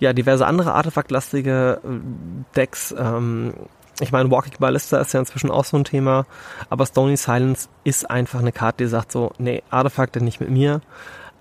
ja, 0.00 0.12
diverse 0.12 0.46
andere 0.46 0.74
artefaktlastige 0.74 1.80
äh, 1.84 2.56
Decks. 2.56 2.94
Ähm, 2.98 3.54
ich 4.00 4.12
meine, 4.12 4.30
Walking 4.30 4.54
Ballista 4.58 4.98
ist 4.98 5.12
ja 5.12 5.20
inzwischen 5.20 5.50
auch 5.50 5.64
so 5.64 5.76
ein 5.76 5.84
Thema, 5.84 6.26
aber 6.70 6.86
Stony 6.86 7.16
Silence 7.16 7.68
ist 7.84 8.10
einfach 8.10 8.40
eine 8.40 8.50
Karte, 8.50 8.84
die 8.84 8.88
sagt 8.88 9.12
so, 9.12 9.32
nee, 9.38 9.62
Artefakte 9.70 10.24
nicht 10.24 10.40
mit 10.40 10.50
mir. 10.50 10.80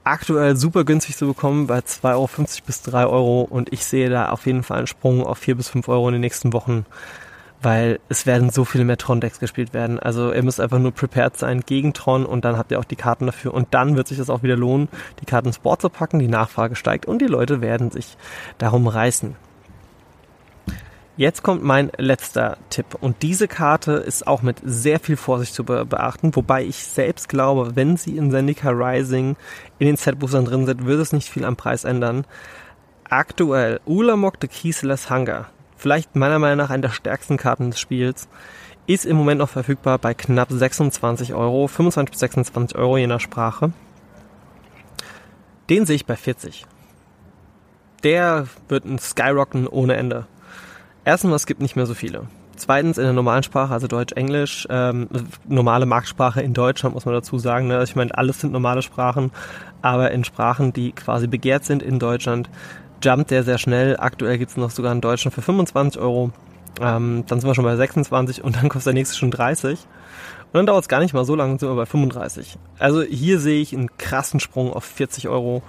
Aktuell 0.03 0.57
super 0.57 0.83
günstig 0.83 1.15
zu 1.15 1.27
bekommen 1.27 1.67
bei 1.67 1.79
2,50 1.79 2.05
Euro 2.13 2.27
bis 2.65 2.81
3 2.81 3.05
Euro 3.05 3.41
und 3.41 3.71
ich 3.71 3.85
sehe 3.85 4.09
da 4.09 4.29
auf 4.29 4.45
jeden 4.45 4.63
Fall 4.63 4.79
einen 4.79 4.87
Sprung 4.87 5.25
auf 5.25 5.37
4 5.37 5.55
bis 5.55 5.69
5 5.69 5.87
Euro 5.87 6.07
in 6.09 6.13
den 6.13 6.21
nächsten 6.21 6.51
Wochen 6.51 6.85
weil 7.61 7.99
es 8.07 8.25
werden 8.25 8.49
so 8.49 8.63
viele 8.63 8.85
mehr 8.85 8.97
Tron-Decks 8.97 9.39
gespielt 9.39 9.73
werden. 9.73 9.99
Also 9.99 10.33
ihr 10.33 10.43
müsst 10.43 10.61
einfach 10.61 10.79
nur 10.79 10.91
prepared 10.91 11.37
sein 11.37 11.61
gegen 11.65 11.93
Tron 11.93 12.25
und 12.25 12.45
dann 12.45 12.57
habt 12.57 12.71
ihr 12.71 12.79
auch 12.79 12.85
die 12.85 12.95
Karten 12.95 13.25
dafür 13.25 13.53
und 13.53 13.67
dann 13.71 13.95
wird 13.95 14.07
sich 14.07 14.17
das 14.17 14.29
auch 14.29 14.43
wieder 14.43 14.55
lohnen, 14.55 14.87
die 15.21 15.25
Karten 15.25 15.47
ins 15.47 15.59
Board 15.59 15.81
zu 15.81 15.89
packen, 15.89 16.19
die 16.19 16.27
Nachfrage 16.27 16.75
steigt 16.75 17.05
und 17.05 17.21
die 17.21 17.27
Leute 17.27 17.61
werden 17.61 17.91
sich 17.91 18.17
darum 18.57 18.87
reißen. 18.87 19.35
Jetzt 21.17 21.43
kommt 21.43 21.61
mein 21.61 21.91
letzter 21.97 22.55
Tipp 22.69 22.95
und 23.01 23.23
diese 23.23 23.49
Karte 23.49 23.91
ist 23.91 24.25
auch 24.25 24.41
mit 24.41 24.61
sehr 24.63 25.01
viel 25.01 25.17
Vorsicht 25.17 25.53
zu 25.53 25.65
beachten, 25.65 26.33
wobei 26.33 26.63
ich 26.63 26.77
selbst 26.77 27.27
glaube, 27.27 27.75
wenn 27.75 27.97
sie 27.97 28.15
in 28.15 28.31
Zendika 28.31 28.69
Rising 28.69 29.35
in 29.79 29.87
den 29.87 29.97
Set-Boostern 29.97 30.45
drin 30.45 30.65
sind, 30.65 30.85
wird 30.85 31.01
es 31.01 31.11
nicht 31.11 31.27
viel 31.27 31.43
am 31.43 31.57
Preis 31.57 31.83
ändern. 31.83 32.23
Aktuell 33.09 33.81
Ulamog 33.85 34.35
the 34.39 34.47
Keyless 34.47 35.09
Hunger 35.09 35.47
vielleicht 35.79 36.15
meiner 36.15 36.39
Meinung 36.39 36.57
nach 36.57 36.69
eine 36.69 36.81
der 36.81 36.89
stärksten 36.89 37.37
Karten 37.37 37.71
des 37.71 37.79
Spiels, 37.79 38.27
ist 38.85 39.05
im 39.05 39.17
Moment 39.17 39.39
noch 39.39 39.49
verfügbar 39.49 39.97
bei 39.97 40.13
knapp 40.13 40.49
26 40.51 41.33
Euro, 41.33 41.67
25 41.67 42.11
bis 42.11 42.19
26 42.19 42.77
Euro 42.77 42.97
je 42.97 43.07
nach 43.07 43.19
Sprache. 43.19 43.71
Den 45.69 45.85
sehe 45.85 45.95
ich 45.95 46.05
bei 46.05 46.15
40. 46.15 46.65
Der 48.03 48.47
wird 48.67 48.85
ein 48.85 48.99
Skyrocken 48.99 49.67
ohne 49.67 49.95
Ende. 49.95 50.25
Erstens, 51.05 51.33
es 51.33 51.45
gibt 51.45 51.61
nicht 51.61 51.75
mehr 51.75 51.85
so 51.85 51.93
viele. 51.93 52.23
Zweitens 52.55 52.97
in 52.97 53.05
der 53.05 53.13
normalen 53.13 53.43
Sprache, 53.43 53.73
also 53.73 53.87
Deutsch, 53.87 54.13
Englisch, 54.13 54.67
ähm, 54.69 55.07
normale 55.47 55.85
Marktsprache 55.85 56.41
in 56.41 56.53
Deutschland 56.53 56.93
muss 56.93 57.05
man 57.05 57.13
dazu 57.13 57.37
sagen. 57.37 57.67
Ne? 57.67 57.81
Ich 57.83 57.95
meine, 57.95 58.17
alles 58.17 58.41
sind 58.41 58.51
normale 58.51 58.81
Sprachen, 58.81 59.31
aber 59.81 60.11
in 60.11 60.25
Sprachen, 60.25 60.73
die 60.73 60.91
quasi 60.91 61.27
begehrt 61.27 61.63
sind 61.63 61.81
in 61.81 61.99
Deutschland, 61.99 62.49
jumpt 63.01 63.31
der 63.31 63.43
sehr 63.43 63.57
schnell. 63.57 63.97
Aktuell 63.97 64.37
gibt's 64.37 64.57
noch 64.57 64.71
sogar 64.71 64.91
einen 64.91 65.01
deutschen 65.01 65.31
für 65.31 65.41
25 65.41 66.01
Euro. 66.01 66.31
Ähm, 66.81 67.23
dann 67.27 67.39
sind 67.39 67.49
wir 67.49 67.55
schon 67.55 67.65
bei 67.65 67.75
26 67.75 68.43
und 68.43 68.55
dann 68.55 68.69
kostet 68.69 68.87
der 68.87 68.93
nächste 68.93 69.17
schon 69.17 69.31
30. 69.31 69.79
Und 70.51 70.53
dann 70.53 70.65
dauert 70.65 70.83
es 70.83 70.87
gar 70.89 70.99
nicht 70.99 71.13
mal 71.13 71.25
so 71.25 71.35
lange, 71.35 71.59
sind 71.59 71.69
wir 71.69 71.75
bei 71.75 71.85
35. 71.85 72.57
Also 72.79 73.01
hier 73.01 73.39
sehe 73.39 73.61
ich 73.61 73.73
einen 73.73 73.95
krassen 73.97 74.39
Sprung 74.39 74.73
auf 74.73 74.83
40 74.83 75.27
Euro 75.27 75.61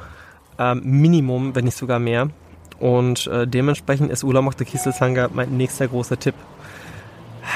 ähm, 0.58 0.82
Minimum, 0.84 1.54
wenn 1.54 1.64
nicht 1.64 1.76
sogar 1.76 1.98
mehr. 1.98 2.30
Und 2.78 3.26
äh, 3.26 3.46
dementsprechend 3.46 4.10
ist 4.10 4.24
Ulamog 4.24 4.56
der 4.56 4.66
Kieselsanger 4.66 5.30
mein 5.34 5.56
nächster 5.56 5.86
großer 5.86 6.18
Tipp. 6.18 6.34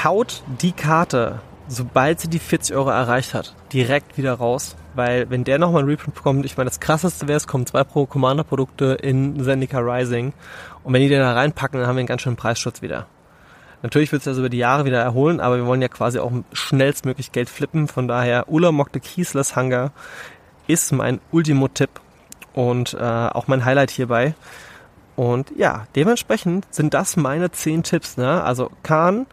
Haut 0.03 0.43
die 0.61 0.71
Karte, 0.71 1.39
sobald 1.67 2.19
sie 2.19 2.29
die 2.29 2.39
40 2.39 2.75
Euro 2.75 2.89
erreicht 2.89 3.33
hat, 3.33 3.55
direkt 3.71 4.17
wieder 4.17 4.33
raus 4.33 4.75
weil 4.95 5.29
wenn 5.29 5.43
der 5.43 5.59
nochmal 5.59 5.83
ein 5.83 5.89
Reprint 5.89 6.15
bekommt, 6.15 6.45
ich 6.45 6.57
meine, 6.57 6.69
das 6.69 6.79
krasseste 6.79 7.27
wäre, 7.27 7.37
es 7.37 7.47
kommen 7.47 7.65
zwei 7.65 7.83
Pro 7.83 8.05
Commander 8.05 8.43
Produkte 8.43 8.97
in 9.01 9.43
Zendika 9.43 9.79
Rising 9.79 10.33
und 10.83 10.93
wenn 10.93 11.01
die 11.01 11.09
den 11.09 11.19
da 11.19 11.33
reinpacken, 11.33 11.79
dann 11.79 11.87
haben 11.87 11.97
wir 11.97 12.01
einen 12.01 12.07
ganz 12.07 12.21
schönen 12.21 12.37
Preisschutz 12.37 12.81
wieder. 12.81 13.07
Natürlich 13.83 14.11
wird 14.11 14.21
es 14.21 14.25
das 14.25 14.37
über 14.37 14.49
die 14.49 14.57
Jahre 14.57 14.85
wieder 14.85 15.01
erholen, 15.01 15.39
aber 15.39 15.57
wir 15.57 15.65
wollen 15.65 15.81
ja 15.81 15.89
quasi 15.89 16.17
auch 16.17 16.31
schnellstmöglich 16.53 17.31
Geld 17.31 17.49
flippen, 17.49 17.87
von 17.87 18.07
daher 18.07 18.49
Ulamog 18.49 18.89
the 18.93 18.99
Keyless 18.99 19.55
Hunger 19.55 19.91
ist 20.67 20.91
mein 20.91 21.19
Ultimo-Tipp 21.31 21.89
und 22.53 22.95
äh, 22.95 22.97
auch 22.97 23.47
mein 23.47 23.65
Highlight 23.65 23.91
hierbei. 23.91 24.33
Und 25.15 25.51
ja, 25.55 25.85
dementsprechend 25.95 26.65
sind 26.73 26.93
das 26.93 27.15
meine 27.15 27.51
zehn 27.51 27.83
Tipps. 27.83 28.17
Ne? 28.17 28.43
Also 28.43 28.71
Khan, 28.81 29.27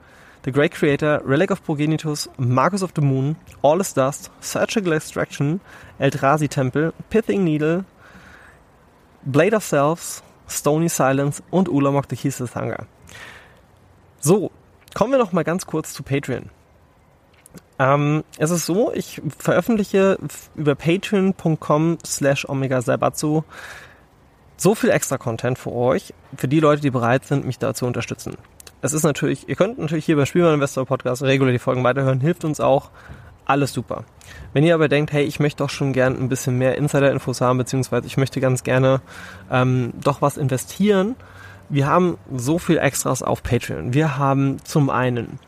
The 0.44 0.50
Great 0.50 0.72
Creator, 0.72 1.22
Relic 1.25 1.52
of 1.52 1.64
Progenitus, 1.64 2.26
Marcus 2.37 2.82
of 2.82 2.92
the 2.94 3.00
Moon, 3.00 3.37
All 3.62 3.80
is 3.80 3.92
Dust, 3.92 4.28
Surgical 4.40 4.92
Extraction, 4.92 5.61
Eldrazi 6.00 6.49
Temple, 6.49 6.92
Pithing 7.11 7.44
Needle, 7.44 7.84
Blade 9.25 9.54
of 9.54 9.62
Selves, 9.62 10.20
Stony 10.49 10.88
Silence 10.88 11.44
und 11.52 11.68
Ulamog 11.68 12.08
the 12.08 12.16
of 12.40 12.56
Hunger. 12.56 12.87
So, 14.18 14.50
kommen 14.94 15.12
wir 15.12 15.18
noch 15.18 15.32
mal 15.32 15.44
ganz 15.44 15.64
kurz 15.64 15.92
zu 15.92 16.02
Patreon. 16.02 16.50
Ähm, 17.78 18.25
es 18.37 18.50
ist 18.50 18.66
so, 18.66 18.92
ich 18.92 19.22
veröffentliche 19.38 20.18
über 20.56 20.75
patreon.com 20.75 21.99
slash 22.04 22.49
omega 22.49 22.80
so 24.56 24.75
viel 24.75 24.90
extra 24.90 25.18
Content 25.18 25.56
für 25.56 25.72
euch, 25.72 26.12
für 26.37 26.49
die 26.49 26.58
Leute, 26.58 26.82
die 26.82 26.90
bereit 26.90 27.25
sind, 27.26 27.44
mich 27.44 27.61
da 27.61 27.75
zu 27.75 27.87
unterstützen 27.87 28.37
es 28.82 28.92
ist 28.92 29.04
natürlich, 29.04 29.48
ihr 29.48 29.54
könnt 29.54 29.78
natürlich 29.78 30.04
hier 30.04 30.16
beim 30.16 30.26
Spielmann 30.26 30.54
Investor 30.54 30.84
Podcast 30.84 31.22
regulär 31.22 31.52
die 31.52 31.58
Folgen 31.58 31.84
weiterhören, 31.84 32.20
hilft 32.20 32.44
uns 32.44 32.60
auch. 32.60 32.90
Alles 33.44 33.72
super. 33.72 34.04
Wenn 34.52 34.64
ihr 34.64 34.74
aber 34.74 34.88
denkt, 34.88 35.12
hey, 35.12 35.24
ich 35.24 35.40
möchte 35.40 35.64
doch 35.64 35.70
schon 35.70 35.92
gern 35.92 36.16
ein 36.16 36.28
bisschen 36.28 36.58
mehr 36.58 36.76
Insider-Infos 36.76 37.40
haben, 37.40 37.58
beziehungsweise 37.58 38.06
ich 38.06 38.16
möchte 38.16 38.40
ganz 38.40 38.62
gerne 38.62 39.00
ähm, 39.50 39.92
doch 40.02 40.22
was 40.22 40.36
investieren, 40.36 41.16
wir 41.68 41.86
haben 41.86 42.18
so 42.34 42.58
viel 42.58 42.78
Extras 42.78 43.22
auf 43.22 43.42
Patreon. 43.42 43.94
Wir 43.94 44.18
haben 44.18 44.58
zum 44.64 44.90
einen 44.90 45.38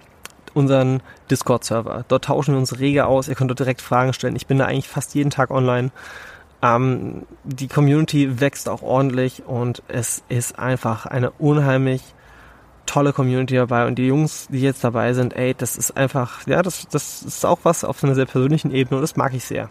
unseren 0.54 1.02
Discord-Server. 1.30 2.04
Dort 2.08 2.24
tauschen 2.24 2.54
wir 2.54 2.58
uns 2.58 2.78
rege 2.78 3.06
aus. 3.06 3.28
Ihr 3.28 3.34
könnt 3.34 3.50
dort 3.50 3.58
direkt 3.58 3.82
Fragen 3.82 4.12
stellen. 4.12 4.36
Ich 4.36 4.46
bin 4.46 4.58
da 4.58 4.66
eigentlich 4.66 4.88
fast 4.88 5.14
jeden 5.14 5.30
Tag 5.30 5.50
online. 5.50 5.90
Ähm, 6.62 7.26
die 7.44 7.68
Community 7.68 8.40
wächst 8.40 8.68
auch 8.68 8.82
ordentlich 8.82 9.44
und 9.44 9.82
es 9.88 10.22
ist 10.28 10.58
einfach 10.58 11.06
eine 11.06 11.30
unheimlich 11.32 12.02
tolle 12.86 13.12
Community 13.12 13.54
dabei 13.54 13.86
und 13.86 13.96
die 13.96 14.06
Jungs, 14.06 14.48
die 14.50 14.60
jetzt 14.60 14.84
dabei 14.84 15.12
sind, 15.12 15.34
ey, 15.34 15.54
das 15.54 15.76
ist 15.76 15.96
einfach, 15.96 16.46
ja, 16.46 16.62
das, 16.62 16.86
das 16.88 17.22
ist 17.22 17.44
auch 17.44 17.60
was 17.62 17.84
auf 17.84 18.02
einer 18.04 18.14
sehr 18.14 18.26
persönlichen 18.26 18.70
Ebene 18.70 18.96
und 18.96 19.02
das 19.02 19.16
mag 19.16 19.34
ich 19.34 19.44
sehr. 19.44 19.70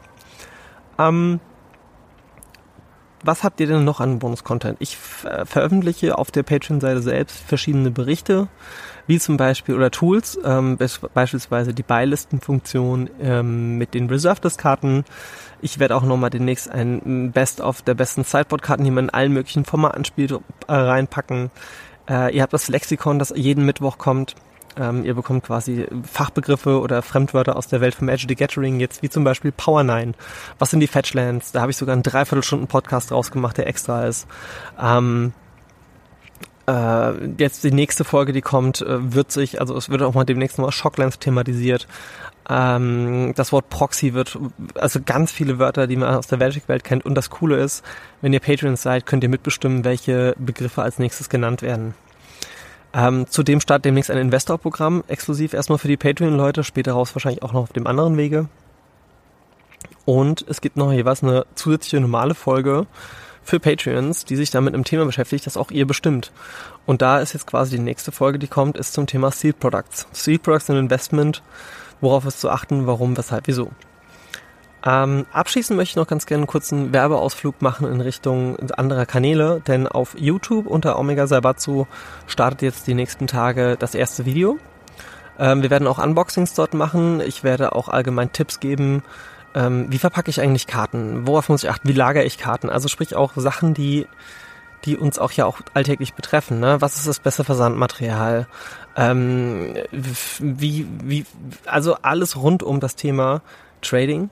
Ähm, 0.97 1.39
was 3.25 3.43
habt 3.43 3.61
ihr 3.61 3.67
denn 3.67 3.85
noch 3.85 4.01
an 4.01 4.19
Bonus-Content? 4.19 4.77
Ich 4.79 4.97
veröffentliche 4.97 6.17
auf 6.17 6.29
der 6.29 6.43
Patreon-Seite 6.43 7.01
selbst 7.01 7.39
verschiedene 7.47 7.89
Berichte, 7.89 8.49
wie 9.07 9.17
zum 9.17 9.37
Beispiel 9.37 9.75
oder 9.75 9.91
Tools, 9.91 10.37
ähm, 10.43 10.77
beispielsweise 11.13 11.73
die 11.73 11.83
Beilistenfunktion 11.83 13.09
ähm, 13.21 13.77
mit 13.77 13.93
den 13.93 14.09
Reserved-Karten. 14.09 15.05
Ich 15.61 15.79
werde 15.79 15.95
auch 15.95 16.03
nochmal 16.03 16.31
demnächst 16.31 16.69
ein 16.69 17.31
Best-of 17.31 17.81
der 17.81 17.93
besten 17.93 18.25
Sideboard-Karten, 18.25 18.83
die 18.83 18.91
man 18.91 19.05
in 19.05 19.09
allen 19.09 19.31
möglichen 19.31 19.63
Formaten 19.63 20.03
spielt, 20.03 20.31
äh, 20.31 20.37
reinpacken. 20.67 21.49
Äh, 22.09 22.35
ihr 22.35 22.41
habt 22.41 22.53
das 22.53 22.67
Lexikon, 22.67 23.19
das 23.19 23.33
jeden 23.35 23.65
Mittwoch 23.65 23.97
kommt. 23.97 24.35
Ähm, 24.75 25.05
ihr 25.05 25.13
bekommt 25.13 25.43
quasi 25.43 25.85
Fachbegriffe 26.09 26.79
oder 26.79 27.01
Fremdwörter 27.01 27.55
aus 27.55 27.67
der 27.67 27.81
Welt 27.81 27.93
vom 27.95 28.07
Magic 28.07 28.29
the 28.29 28.35
Gathering, 28.35 28.79
jetzt 28.79 29.03
wie 29.03 29.09
zum 29.09 29.23
Beispiel 29.23 29.51
Power 29.51 29.83
9. 29.83 30.15
Was 30.57 30.71
sind 30.71 30.79
die 30.79 30.87
Fetchlands? 30.87 31.51
Da 31.51 31.61
habe 31.61 31.71
ich 31.71 31.77
sogar 31.77 31.93
einen 31.93 32.03
Dreiviertelstunden 32.03 32.67
Podcast 32.67 33.11
rausgemacht, 33.11 33.57
der 33.57 33.67
extra 33.67 34.07
ist. 34.07 34.27
Ähm, 34.81 35.33
äh, 36.67 37.27
jetzt 37.37 37.63
die 37.63 37.71
nächste 37.71 38.03
Folge, 38.03 38.33
die 38.33 38.41
kommt, 38.41 38.81
äh, 38.81 39.13
wird 39.13 39.31
sich, 39.31 39.59
also 39.59 39.75
es 39.75 39.89
wird 39.89 40.01
auch 40.01 40.13
mal 40.13 40.23
demnächst 40.23 40.57
mal 40.57 40.71
Shocklands 40.71 41.19
thematisiert. 41.19 41.87
Ähm, 42.49 43.33
das 43.35 43.51
Wort 43.51 43.69
Proxy 43.69 44.13
wird, 44.13 44.37
also 44.75 44.99
ganz 45.05 45.31
viele 45.31 45.59
Wörter, 45.59 45.87
die 45.87 45.95
man 45.95 46.15
aus 46.15 46.27
der 46.27 46.37
Magic-Welt 46.37 46.83
kennt. 46.83 47.05
Und 47.05 47.15
das 47.15 47.29
Coole 47.29 47.57
ist, 47.57 47.83
wenn 48.21 48.33
ihr 48.33 48.39
Patreons 48.39 48.81
seid, 48.81 49.05
könnt 49.05 49.23
ihr 49.23 49.29
mitbestimmen, 49.29 49.85
welche 49.85 50.35
Begriffe 50.37 50.81
als 50.81 50.99
nächstes 50.99 51.29
genannt 51.29 51.61
werden. 51.61 51.93
Ähm, 52.93 53.25
zudem 53.27 53.59
startet 53.59 53.85
demnächst 53.85 54.11
ein 54.11 54.17
Investor-Programm, 54.17 55.03
exklusiv 55.07 55.53
erstmal 55.53 55.79
für 55.79 55.87
die 55.87 55.97
Patreon-Leute, 55.97 56.63
später 56.63 56.93
raus 56.93 57.15
wahrscheinlich 57.15 57.41
auch 57.41 57.53
noch 57.53 57.63
auf 57.63 57.73
dem 57.73 57.87
anderen 57.87 58.17
Wege. 58.17 58.47
Und 60.05 60.45
es 60.47 60.61
gibt 60.61 60.77
noch 60.77 60.91
jeweils 60.91 61.23
eine 61.23 61.45
zusätzliche 61.55 62.01
normale 62.01 62.35
Folge 62.35 62.85
für 63.43 63.59
Patreons, 63.59 64.25
die 64.25 64.35
sich 64.35 64.51
damit 64.51 64.73
im 64.73 64.83
Thema 64.83 65.05
beschäftigt, 65.05 65.45
das 65.45 65.57
auch 65.57 65.71
ihr 65.71 65.87
bestimmt. 65.87 66.31
Und 66.85 67.01
da 67.01 67.19
ist 67.19 67.33
jetzt 67.33 67.47
quasi 67.47 67.77
die 67.77 67.83
nächste 67.83 68.11
Folge, 68.11 68.39
die 68.39 68.47
kommt, 68.47 68.77
ist 68.77 68.93
zum 68.93 69.07
Thema 69.07 69.31
Seed 69.31 69.59
Products. 69.59 70.07
Seed 70.11 70.43
Products 70.43 70.67
sind 70.67 70.77
Investment, 70.77 71.41
worauf 72.01 72.25
ist 72.25 72.39
zu 72.39 72.49
achten, 72.49 72.87
warum, 72.87 73.17
weshalb, 73.17 73.47
wieso. 73.47 73.71
Ähm, 74.85 75.25
abschließend 75.31 75.77
möchte 75.77 75.91
ich 75.91 75.95
noch 75.95 76.07
ganz 76.07 76.25
gerne 76.25 76.41
einen 76.41 76.47
kurzen 76.47 76.91
Werbeausflug 76.91 77.61
machen 77.61 77.87
in 77.87 78.01
Richtung 78.01 78.57
anderer 78.71 79.05
Kanäle, 79.05 79.61
denn 79.65 79.87
auf 79.87 80.15
YouTube 80.19 80.67
unter 80.67 80.99
Omega 80.99 81.25
Saibatsu 81.25 81.85
startet 82.27 82.61
jetzt 82.63 82.87
die 82.87 82.93
nächsten 82.93 83.27
Tage 83.27 83.77
das 83.77 83.95
erste 83.95 84.25
Video. 84.25 84.57
Ähm, 85.39 85.61
wir 85.61 85.69
werden 85.69 85.87
auch 85.87 86.03
Unboxings 86.03 86.53
dort 86.53 86.73
machen. 86.73 87.21
Ich 87.21 87.43
werde 87.43 87.73
auch 87.73 87.87
allgemein 87.87 88.33
Tipps 88.33 88.59
geben. 88.59 89.03
Ähm, 89.55 89.85
wie 89.89 89.99
verpacke 89.99 90.29
ich 90.29 90.41
eigentlich 90.41 90.67
Karten? 90.67 91.27
Worauf 91.27 91.47
muss 91.47 91.63
ich 91.63 91.69
achten? 91.69 91.87
Wie 91.87 91.93
lagere 91.93 92.23
ich 92.23 92.37
Karten? 92.37 92.69
Also 92.69 92.89
sprich 92.89 93.15
auch 93.15 93.31
Sachen, 93.35 93.73
die 93.73 94.07
die 94.85 94.97
uns 94.97 95.19
auch 95.19 95.31
ja 95.31 95.45
auch 95.45 95.59
alltäglich 95.73 96.13
betreffen. 96.13 96.59
Ne? 96.59 96.81
Was 96.81 96.97
ist 96.97 97.07
das 97.07 97.19
beste 97.19 97.43
Versandmaterial? 97.43 98.47
Ähm, 98.95 99.75
wie, 99.91 100.87
wie, 101.03 101.25
also 101.65 101.95
alles 102.01 102.37
rund 102.37 102.63
um 102.63 102.79
das 102.79 102.95
Thema 102.95 103.41
Trading 103.81 104.29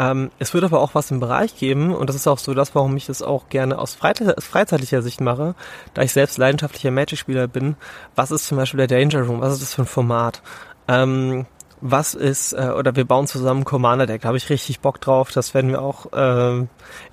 ähm, 0.00 0.30
es 0.38 0.54
wird 0.54 0.64
aber 0.64 0.80
auch 0.80 0.94
was 0.94 1.10
im 1.10 1.20
Bereich 1.20 1.56
geben, 1.56 1.94
und 1.94 2.08
das 2.08 2.16
ist 2.16 2.26
auch 2.26 2.38
so 2.38 2.54
das, 2.54 2.74
warum 2.74 2.96
ich 2.96 3.04
das 3.04 3.20
auch 3.20 3.50
gerne 3.50 3.78
aus 3.78 3.94
freizeitlicher 3.94 5.02
Sicht 5.02 5.20
mache, 5.20 5.54
da 5.92 6.00
ich 6.00 6.12
selbst 6.14 6.38
leidenschaftlicher 6.38 6.90
Magic-Spieler 6.90 7.48
bin. 7.48 7.76
Was 8.14 8.30
ist 8.30 8.46
zum 8.46 8.56
Beispiel 8.56 8.78
der 8.78 8.86
Danger 8.86 9.26
Room? 9.26 9.42
Was 9.42 9.52
ist 9.52 9.62
das 9.62 9.74
für 9.74 9.82
ein 9.82 9.86
Format? 9.86 10.40
Ähm, 10.88 11.44
was 11.80 12.14
ist, 12.14 12.52
äh, 12.52 12.72
oder 12.76 12.96
wir 12.96 13.04
bauen 13.04 13.26
zusammen 13.26 13.64
Commander 13.64 14.06
Deck, 14.06 14.22
da 14.22 14.28
habe 14.28 14.36
ich 14.36 14.50
richtig 14.50 14.80
Bock 14.80 15.00
drauf. 15.00 15.32
Das 15.32 15.54
werden 15.54 15.70
wir 15.70 15.80
auch 15.80 16.12
äh, 16.12 16.58
in 16.58 16.68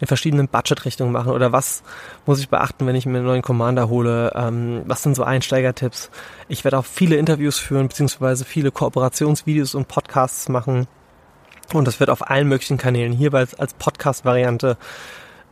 verschiedenen 0.07 0.47
Budget-Richtungen 0.47 1.12
machen. 1.12 1.31
Oder 1.31 1.51
was 1.51 1.83
muss 2.25 2.39
ich 2.39 2.50
beachten, 2.50 2.86
wenn 2.86 2.95
ich 2.95 3.05
mir 3.05 3.17
einen 3.17 3.27
neuen 3.27 3.41
Commander 3.41 3.89
hole? 3.89 4.31
Ähm, 4.36 4.83
was 4.86 5.03
sind 5.03 5.15
so 5.15 5.24
Einsteigertipps? 5.24 6.09
Ich 6.50 6.63
werde 6.63 6.77
auch 6.77 6.86
viele 6.86 7.15
Interviews 7.15 7.57
führen, 7.57 7.88
beziehungsweise 7.88 8.45
viele 8.45 8.71
Kooperationsvideos 8.71 9.75
und 9.75 9.88
Podcasts 9.88 10.50
machen. 10.50 10.88
Und 11.74 11.86
das 11.86 12.00
wird 12.00 12.09
auf 12.09 12.29
allen 12.29 12.47
möglichen 12.47 12.77
Kanälen, 12.77 13.13
hierbei 13.13 13.45
als 13.57 13.74
Podcast-Variante. 13.74 14.77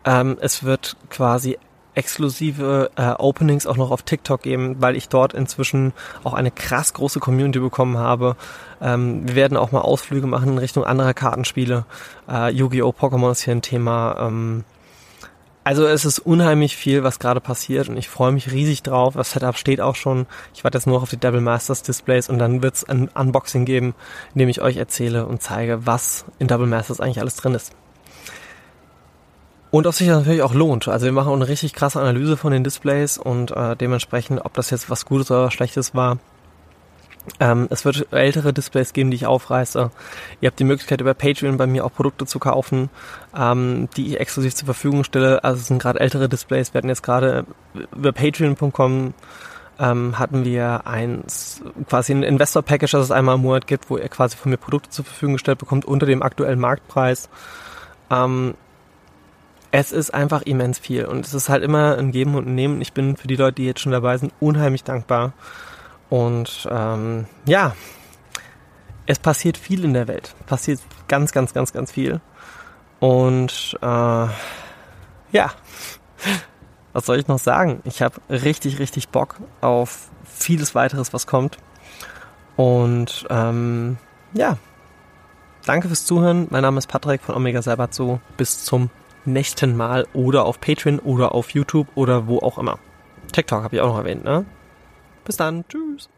Ähm, 0.06 0.38
es 0.40 0.64
wird 0.64 0.98
quasi 1.10 1.58
exklusive 1.96 2.92
äh, 2.96 3.12
Openings 3.18 3.66
auch 3.66 3.78
noch 3.78 3.92
auf 3.92 4.04
TikTok 4.04 4.42
geben, 4.42 4.78
weil 4.80 4.96
ich 4.96 5.10
dort 5.10 5.34
inzwischen 5.34 5.94
auch 6.24 6.34
eine 6.34 6.52
krass 6.52 6.94
große 6.94 7.20
Community 7.20 7.60
bekommen 7.60 7.98
habe. 7.98 8.36
Ähm, 8.82 9.28
wir 9.28 9.36
werden 9.36 9.58
auch 9.58 9.72
mal 9.72 9.82
Ausflüge 9.82 10.28
machen 10.28 10.50
in 10.50 10.58
Richtung 10.58 10.84
anderer 10.84 11.14
Kartenspiele. 11.14 11.86
Äh, 12.30 12.52
Yu-Gi-Oh! 12.52 12.90
Pokémon 12.90 13.32
ist 13.32 13.42
hier 13.42 13.56
ein 13.56 13.62
Thema. 13.62 14.18
Ähm, 14.20 14.64
also 15.64 15.88
es 15.88 16.06
ist 16.06 16.20
unheimlich 16.20 16.76
viel, 16.76 17.02
was 17.02 17.18
gerade 17.18 17.42
passiert 17.42 17.90
und 17.90 17.98
ich 17.98 18.08
freue 18.08 18.32
mich 18.32 18.52
riesig 18.52 18.84
drauf. 18.84 19.16
Das 19.16 19.32
Setup 19.32 19.58
steht 19.58 19.82
auch 19.82 19.96
schon. 19.96 20.28
Ich 20.54 20.64
warte 20.64 20.78
jetzt 20.78 20.86
nur 20.86 21.02
auf 21.02 21.10
die 21.10 21.18
Double 21.18 21.42
Masters 21.42 21.82
Displays 21.82 22.30
und 22.30 22.38
dann 22.38 22.62
wird 22.62 22.76
es 22.76 22.84
ein 22.84 23.08
Unboxing 23.08 23.66
geben, 23.66 23.96
in 24.36 24.40
dem 24.40 24.50
ich 24.50 24.62
euch 24.62 24.78
erzähle 24.78 25.26
und 25.26 25.42
zeige, 25.42 25.88
was 25.88 26.26
in 26.38 26.48
Double 26.48 26.68
Masters 26.68 27.00
eigentlich 27.00 27.20
alles 27.20 27.36
drin 27.36 27.56
ist. 27.56 27.74
Und 29.76 29.88
ob 29.88 29.94
sich 29.94 30.08
das 30.08 30.20
natürlich 30.20 30.42
auch 30.42 30.54
lohnt. 30.54 30.88
Also 30.88 31.04
wir 31.04 31.12
machen 31.12 31.28
auch 31.28 31.36
eine 31.36 31.50
richtig 31.50 31.74
krasse 31.74 32.00
Analyse 32.00 32.38
von 32.38 32.54
den 32.54 32.64
Displays 32.64 33.18
und 33.18 33.52
äh, 33.52 33.76
dementsprechend, 33.76 34.46
ob 34.46 34.54
das 34.54 34.70
jetzt 34.70 34.90
was 34.90 35.04
Gutes 35.04 35.30
oder 35.30 35.52
Schlechtes 35.52 35.94
war, 35.94 36.18
ähm, 37.42 37.68
es 37.70 37.84
wird 37.84 38.08
ältere 38.14 38.54
Displays 38.54 38.94
geben, 38.94 39.12
die 39.12 39.16
ich 39.16 39.26
aufreiße. 39.26 39.92
Ihr 40.40 40.48
habt 40.48 40.58
die 40.62 40.64
Möglichkeit 40.64 41.02
über 41.02 41.14
Patreon 41.14 41.58
bei 41.58 41.68
mir 41.68 41.84
auch 41.84 41.92
Produkte 41.92 42.26
zu 42.26 42.40
kaufen, 42.40 42.90
ähm, 43.38 43.90
die 43.98 44.14
ich 44.14 44.20
exklusiv 44.22 44.56
zur 44.56 44.68
Verfügung 44.68 45.04
stelle. 45.04 45.44
Also 45.44 45.60
es 45.60 45.68
sind 45.68 45.82
gerade 45.82 46.00
ältere 46.00 46.30
Displays. 46.30 46.74
Wir 46.74 46.78
hatten 46.78 46.88
jetzt 46.88 47.04
gerade 47.04 47.46
über 47.94 48.14
Patreon.com 48.14 49.14
ähm, 49.78 50.18
hatten 50.18 50.46
wir 50.46 50.88
eins, 50.88 51.62
quasi 51.90 52.14
ein 52.14 52.24
Investor 52.24 52.64
Package, 52.64 52.94
das 52.94 53.04
es 53.04 53.12
einmal 53.12 53.36
im 53.36 53.42
Monat 53.42 53.68
gibt, 53.68 53.90
wo 53.90 53.98
ihr 53.98 54.08
quasi 54.08 54.38
von 54.38 54.52
mir 54.52 54.58
Produkte 54.58 54.90
zur 54.90 55.04
Verfügung 55.04 55.34
gestellt 55.34 55.58
bekommt 55.58 55.84
unter 55.84 56.06
dem 56.06 56.24
aktuellen 56.24 56.62
Marktpreis. 56.62 57.28
Ähm, 58.10 58.54
es 59.78 59.92
ist 59.92 60.14
einfach 60.14 60.44
immens 60.44 60.80
viel 60.80 61.04
und 61.04 61.26
es 61.26 61.34
ist 61.34 61.50
halt 61.50 61.62
immer 61.62 61.98
ein 61.98 62.14
Geben 62.14 62.36
und 62.36 62.48
ein 62.48 62.56
Nehmen. 62.56 62.80
Ich 62.80 62.94
bin 62.94 63.18
für 63.18 63.28
die 63.28 63.36
Leute, 63.36 63.56
die 63.56 63.66
jetzt 63.66 63.82
schon 63.82 63.92
dabei 63.92 64.18
sind, 64.18 64.32
unheimlich 64.40 64.86
dankbar. 64.86 65.34
Und 66.10 66.66
ähm, 66.72 67.26
ja, 67.46 67.76
es 69.06 69.20
passiert 69.20 69.58
viel 69.58 69.84
in 69.84 69.94
der 69.94 70.08
Welt. 70.08 70.34
Passiert 70.46 70.80
ganz, 71.10 71.34
ganz, 71.34 71.54
ganz, 71.54 71.74
ganz 71.74 71.92
viel. 71.92 72.22
Und 73.02 73.78
äh, 73.82 73.86
ja, 73.86 74.32
was 76.94 77.06
soll 77.06 77.20
ich 77.20 77.28
noch 77.28 77.40
sagen? 77.40 77.82
Ich 77.84 78.02
habe 78.02 78.16
richtig, 78.30 78.80
richtig 78.80 79.10
Bock 79.10 79.36
auf 79.60 80.08
vieles 80.24 80.74
weiteres, 80.74 81.12
was 81.12 81.28
kommt. 81.28 81.58
Und 82.56 83.28
ähm, 83.30 83.98
ja, 84.32 84.58
danke 85.66 85.90
fürs 85.90 86.06
Zuhören. 86.06 86.48
Mein 86.50 86.62
Name 86.62 86.78
ist 86.78 86.88
Patrick 86.88 87.24
von 87.24 87.36
Omega 87.36 87.62
Sabatso. 87.62 88.22
Bis 88.38 88.64
zum 88.64 88.90
nächsten 89.26 89.76
Mal 89.76 90.08
oder 90.14 90.46
auf 90.46 90.60
Patreon 90.60 91.00
oder 91.00 91.34
auf 91.34 91.52
YouTube 91.52 91.88
oder 91.96 92.28
wo 92.28 92.40
auch 92.40 92.58
immer. 92.58 92.80
TikTok 93.32 93.64
habe 93.64 93.76
ich 93.76 93.82
auch 93.82 93.90
noch 93.90 93.98
erwähnt, 93.98 94.24
ne? 94.24 94.46
Bis 95.24 95.38
dann. 95.38 95.66
Tschüss. 95.68 96.10